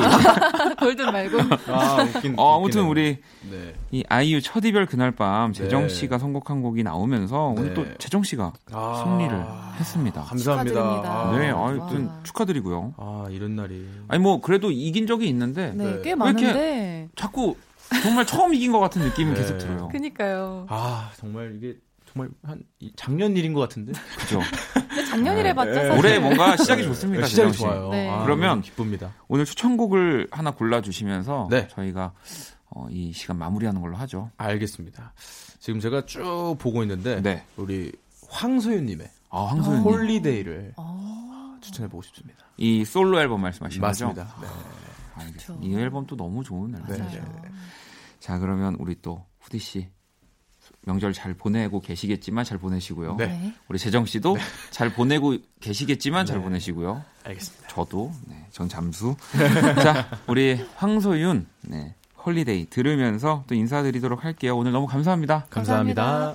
골든 0.79 1.07
말고. 1.13 1.39
아, 1.73 2.03
웃긴. 2.03 2.35
어, 2.39 2.57
아무튼 2.59 2.83
웃기네요. 2.83 2.91
우리 2.91 3.19
네. 3.51 3.75
이 3.91 4.05
아이유 4.09 4.41
첫 4.41 4.65
이별 4.65 4.87
그날 4.87 5.11
밤 5.11 5.53
재정 5.53 5.83
네. 5.83 5.89
씨가 5.89 6.19
선곡한 6.19 6.63
곡이 6.63 6.83
나오면서 6.83 7.49
오늘 7.49 7.69
네. 7.69 7.75
또 7.75 7.85
재정 7.99 8.23
씨가 8.23 8.53
아, 8.73 9.03
승리를 9.05 9.45
했습니다. 9.79 10.23
감사합니다. 10.23 10.75
축하드립니다. 10.81 11.13
아, 11.13 11.39
네, 11.39 11.51
와. 11.51 11.69
아무튼 11.69 12.11
축하드리고요. 12.23 12.95
아, 12.97 13.27
이런 13.31 13.57
날이. 13.57 13.87
아니 14.09 14.23
뭐 14.23 14.41
그래도 14.41 14.71
이긴 14.71 15.07
적이 15.07 15.29
있는데 15.29 15.73
네, 15.75 15.85
네. 15.85 15.85
꽤왜 15.85 15.95
이렇게- 15.95 16.15
많은데. 16.15 17.09
자꾸 17.17 17.57
정말 18.03 18.25
처음 18.25 18.55
이긴 18.55 18.73
것 18.73 18.79
같은 18.81 19.03
느낌이 19.03 19.33
네. 19.33 19.37
계속 19.41 19.59
들어요. 19.59 19.89
그니까요. 19.89 20.67
아, 20.69 21.11
정말 21.19 21.55
이게 21.57 21.75
정말 22.13 22.31
한 22.43 22.63
이- 22.79 22.93
작년 22.97 23.37
일인 23.37 23.53
것 23.55 23.61
같은데. 23.61 23.93
그죠? 24.19 24.41
작년이래 25.09 25.51
네. 25.51 25.55
봤자 25.55 25.71
네. 25.83 25.89
사실. 25.89 25.99
올해 25.99 26.19
뭔가 26.19 26.57
시작이 26.57 26.83
좋습니다. 26.85 27.23
네, 27.25 27.29
시작이. 27.29 27.53
좋아요. 27.53 27.89
네. 27.91 28.09
아, 28.09 28.23
그러면 28.25 28.61
기쁩니다. 28.61 29.13
오늘 29.29 29.45
추천곡을 29.45 30.29
하나 30.31 30.51
골라주시면서 30.53 31.49
네. 31.51 31.69
저희가 31.69 32.13
어, 32.71 32.87
이 32.91 33.13
시간 33.13 33.39
마무리하는 33.39 33.81
걸로 33.81 33.97
하죠. 33.97 34.31
알겠습니다. 34.37 35.15
지금 35.59 35.81
제가 35.81 36.05
쭉 36.07 36.57
보고 36.59 36.83
있는데 36.83 37.21
네. 37.23 37.45
우리 37.57 37.93
황소윤님의 38.29 39.09
아, 39.31 39.45
황소윤님. 39.47 39.83
Holiday를 39.85 40.75
어. 40.77 41.57
추천해 41.61 41.89
보고 41.89 42.03
싶습니다. 42.03 42.45
이 42.57 42.85
솔로 42.85 43.21
앨범 43.21 43.41
말씀하시는 43.43 43.87
거죠? 43.87 44.07
맞습니다. 44.07 44.37
네. 44.41 44.49
알겠습니다. 45.15 45.67
이 45.67 45.75
앨범도 45.83 46.17
너무 46.17 46.43
좋은 46.43 46.75
앨범. 46.75 46.89
네. 46.89 46.99
맞아요. 46.99 47.43
자, 48.19 48.39
그러면 48.39 48.77
우리 48.79 48.97
또 49.03 49.25
후디 49.41 49.59
씨 49.59 49.89
명절 50.85 51.13
잘 51.13 51.35
보내고 51.35 51.81
계시겠지만 51.81 52.45
잘 52.45 52.59
보내시고요. 52.59 53.17
네. 53.17 53.27
네. 53.27 53.55
우리 53.69 53.79
재정 53.79 54.05
씨도 54.05 54.37
잘 54.71 54.93
보내고 54.93 55.37
계시겠지만 55.61 56.27
잘 56.27 56.39
네. 56.39 56.45
보내시고요. 56.45 57.03
알겠습니다. 57.25 57.69
저도 57.69 58.13
네, 58.27 58.47
전 58.51 58.69
잠수. 58.69 59.15
자, 59.83 60.09
우리 60.27 60.61
황소윤 60.77 61.47
네, 61.63 61.95
Holiday 62.25 62.67
들으면서 62.71 63.45
또 63.47 63.55
인사드리도록 63.55 64.25
할게요. 64.25 64.57
오늘 64.57 64.73
너무 64.73 64.87
감사합니다. 64.87 65.47
감사합니다. 65.51 66.35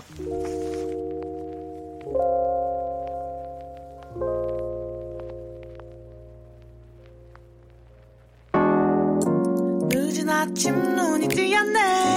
늦은 9.89 10.29
아침 10.29 10.73
눈이 10.95 11.27
띄었네 11.27 12.16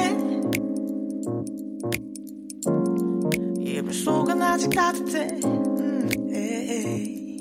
속은 3.93 4.43
아직 4.43 4.71
따뜻해 4.71 5.41
음, 5.45 6.09
에이. 6.33 7.41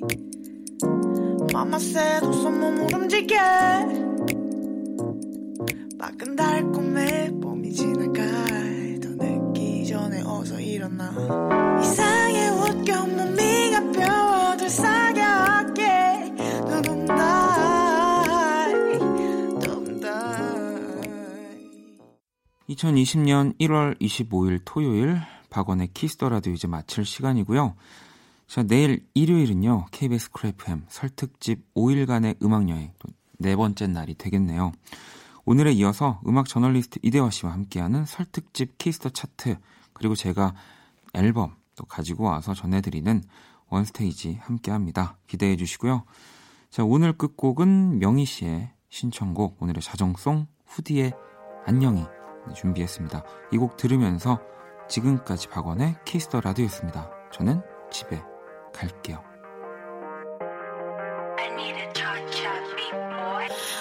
맘마새도 1.53 2.31
손몸을 2.31 2.93
움직여 2.93 3.37
밖은 5.97 6.35
달콤해 6.35 7.31
봄이 7.41 7.71
지나갈 7.73 8.99
더 9.01 9.09
늦기 9.09 9.85
전에 9.87 10.21
어서 10.25 10.59
일어나 10.59 11.11
이상해 11.81 12.49
옷겨 12.49 13.05
몸이 13.07 13.71
가벼워들 13.71 14.69
사겨게 14.69 16.33
두둥다이 16.69 18.19
두둥다이 19.59 20.79
2020년 22.69 23.57
1월 23.59 23.99
25일 23.99 24.61
토요일 24.63 25.19
박원의 25.49 25.89
Kiss 25.93 26.14
the 26.14 26.30
Radio 26.30 26.53
이제 26.53 26.67
마칠 26.67 27.05
시간이고요. 27.05 27.75
자, 28.47 28.63
내일 28.63 29.05
일요일은요. 29.13 29.87
KBS 29.91 30.31
Cool 30.32 30.67
FM 30.67 30.86
설특집 30.89 31.73
5일간의 31.75 32.43
음악 32.43 32.67
여행 32.69 32.91
또 32.99 33.33
네 33.33 33.55
번째 33.55 33.87
날이 33.87 34.15
되겠네요. 34.15 34.71
오늘에 35.45 35.71
이어서 35.73 36.21
음악 36.27 36.47
저널리스트 36.47 36.99
이대화 37.01 37.29
씨와 37.29 37.51
함께하는 37.53 38.05
설특집 38.05 38.77
Kiss 38.77 38.96
the 38.96 39.09
Chart 39.09 39.57
그리고 39.93 40.15
제가 40.15 40.53
앨범 41.13 41.55
또 41.75 41.85
가지고 41.85 42.25
와서 42.25 42.53
전해드리는 42.53 43.23
One 43.69 43.96
Stage 43.96 44.39
함께합니다. 44.41 45.17
기대해 45.27 45.55
주시고요. 45.55 46.03
자, 46.69 46.83
오늘 46.83 47.13
끝곡은 47.13 47.99
명희 47.99 48.25
씨의 48.25 48.71
신청곡 48.89 49.61
오늘의 49.61 49.81
자정송 49.81 50.47
후디의 50.65 51.13
안녕히 51.65 52.05
준비했습니다. 52.55 53.23
이 53.53 53.57
곡 53.57 53.77
들으면서 53.77 54.39
지금까지 54.89 55.47
박원의 55.49 55.95
Kiss 56.03 56.25
the 56.25 56.41
Radio였습니다. 56.41 57.09
저는 57.31 57.61
집에 57.91 58.21
갈게요. 58.73 59.23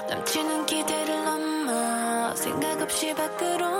넘치는 0.08 0.66
기대를 0.66 1.24
넘어 1.24 2.34
생각 2.34 2.80
없이 2.80 3.14
밖으로 3.14 3.68
나 3.68 3.77